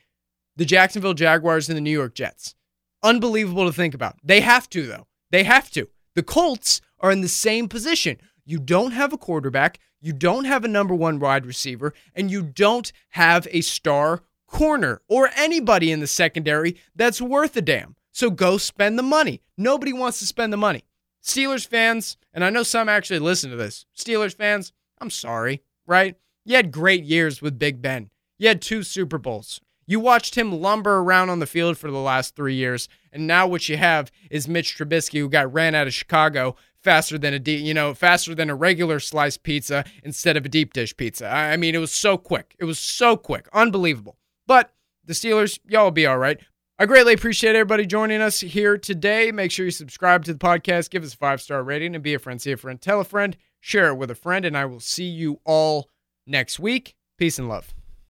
the 0.56 0.66
Jacksonville 0.66 1.14
Jaguars 1.14 1.70
and 1.70 1.78
the 1.78 1.82
New 1.82 1.92
York 1.92 2.16
Jets. 2.16 2.56
Unbelievable 3.04 3.66
to 3.66 3.74
think 3.74 3.94
about. 3.94 4.18
They 4.24 4.42
have 4.42 4.70
to, 4.72 4.88
though. 4.88 5.08
They 5.32 5.44
have 5.44 5.70
to. 5.72 5.90
The 6.16 6.24
Colts 6.24 6.82
are 7.00 7.12
in 7.12 7.22
the 7.22 7.28
same 7.28 7.70
position. 7.70 8.18
You 8.46 8.60
don't 8.60 8.92
have 8.92 9.14
a 9.14 9.18
quarterback, 9.18 9.80
you 10.02 10.12
don't 10.12 10.46
have 10.46 10.66
a 10.66 10.70
number 10.70 10.96
one 10.96 11.20
wide 11.20 11.46
receiver, 11.46 11.94
and 12.16 12.32
you 12.32 12.42
don't 12.42 12.92
have 13.10 13.48
a 13.52 13.62
star 13.62 14.24
corner 14.48 15.02
or 15.08 15.30
anybody 15.36 15.92
in 15.92 16.00
the 16.00 16.08
secondary 16.08 16.78
that's 16.96 17.22
worth 17.22 17.56
a 17.56 17.62
damn. 17.62 17.96
So 18.12 18.32
go 18.32 18.58
spend 18.58 18.98
the 18.98 19.04
money. 19.04 19.42
Nobody 19.56 19.94
wants 19.94 20.20
to 20.20 20.26
spend 20.26 20.52
the 20.52 20.58
money. 20.58 20.84
Steelers 21.24 21.68
fans, 21.68 22.18
and 22.34 22.44
I 22.44 22.50
know 22.50 22.64
some 22.64 22.90
actually 22.90 23.20
listen 23.20 23.50
to 23.52 23.56
this. 23.56 23.86
Steelers 23.98 24.36
fans, 24.36 24.74
I'm 25.00 25.10
sorry, 25.10 25.62
right? 25.86 26.16
You 26.46 26.56
had 26.56 26.72
great 26.72 27.04
years 27.04 27.42
with 27.42 27.60
Big 27.60 27.82
Ben. 27.82 28.10
You 28.38 28.48
had 28.48 28.62
two 28.62 28.84
Super 28.84 29.18
Bowls. 29.18 29.62
You 29.86 30.00
watched 30.00 30.36
him 30.36 30.62
lumber 30.62 31.00
around 31.00 31.30
on 31.30 31.40
the 31.40 31.48
field 31.48 31.78
for 31.78 31.90
the 31.90 31.98
last 31.98 32.36
three 32.36 32.54
years, 32.54 32.88
and 33.12 33.26
now 33.26 33.48
what 33.48 33.68
you 33.68 33.78
have 33.78 34.12
is 34.30 34.48
Mitch 34.48 34.78
Trubisky, 34.78 35.20
who 35.20 35.30
got 35.30 35.52
ran 35.52 35.74
out 35.74 35.88
of 35.88 35.94
Chicago 35.94 36.56
faster 36.82 37.18
than 37.18 37.34
a 37.34 37.40
deep, 37.40 37.62
you 37.62 37.74
know, 37.74 37.94
faster 37.94 38.36
than 38.36 38.50
a 38.50 38.56
regular 38.56 39.00
sliced 39.00 39.44
pizza 39.44 39.84
instead 40.04 40.38
of 40.38 40.46
a 40.46 40.50
deep 40.50 40.74
dish 40.74 40.96
pizza. 40.96 41.28
I 41.28 41.58
mean, 41.58 41.76
it 41.76 41.80
was 41.80 41.92
so 41.92 42.18
quick. 42.18 42.56
It 42.60 42.66
was 42.66 42.80
so 42.80 43.18
quick, 43.18 43.48
unbelievable. 43.52 44.18
But 44.48 44.74
the 45.04 45.14
Steelers, 45.14 45.60
y'all 45.68 45.86
will 45.86 45.92
be 45.92 46.06
all 46.06 46.18
right. 46.18 46.40
I 46.82 46.86
greatly 46.86 47.12
appreciate 47.12 47.58
everybody 47.58 47.86
joining 47.86 48.22
us 48.22 48.40
here 48.40 48.78
today. 48.78 49.34
Make 49.34 49.52
sure 49.52 49.66
you 49.66 49.72
subscribe 49.72 50.24
to 50.24 50.32
the 50.32 50.40
podcast, 50.40 50.90
give 50.90 51.04
us 51.04 51.14
a 51.14 51.18
five 51.18 51.42
star 51.42 51.62
rating, 51.62 51.94
and 51.94 52.02
be 52.02 52.14
a 52.14 52.20
friend. 52.20 52.42
See 52.42 52.54
a 52.54 52.58
friend, 52.58 52.80
tell 52.80 53.02
a 53.02 53.04
friend, 53.04 53.36
share 53.60 53.90
it 53.90 53.96
with 53.96 54.10
a 54.10 54.16
friend, 54.16 54.46
and 54.46 54.58
I 54.58 54.64
will 54.64 54.80
see 54.80 55.04
you 55.04 55.42
all 55.44 55.90
next 56.26 56.58
week. 56.58 56.96
Peace 57.18 57.38
and 57.38 57.50
love. 57.50 57.74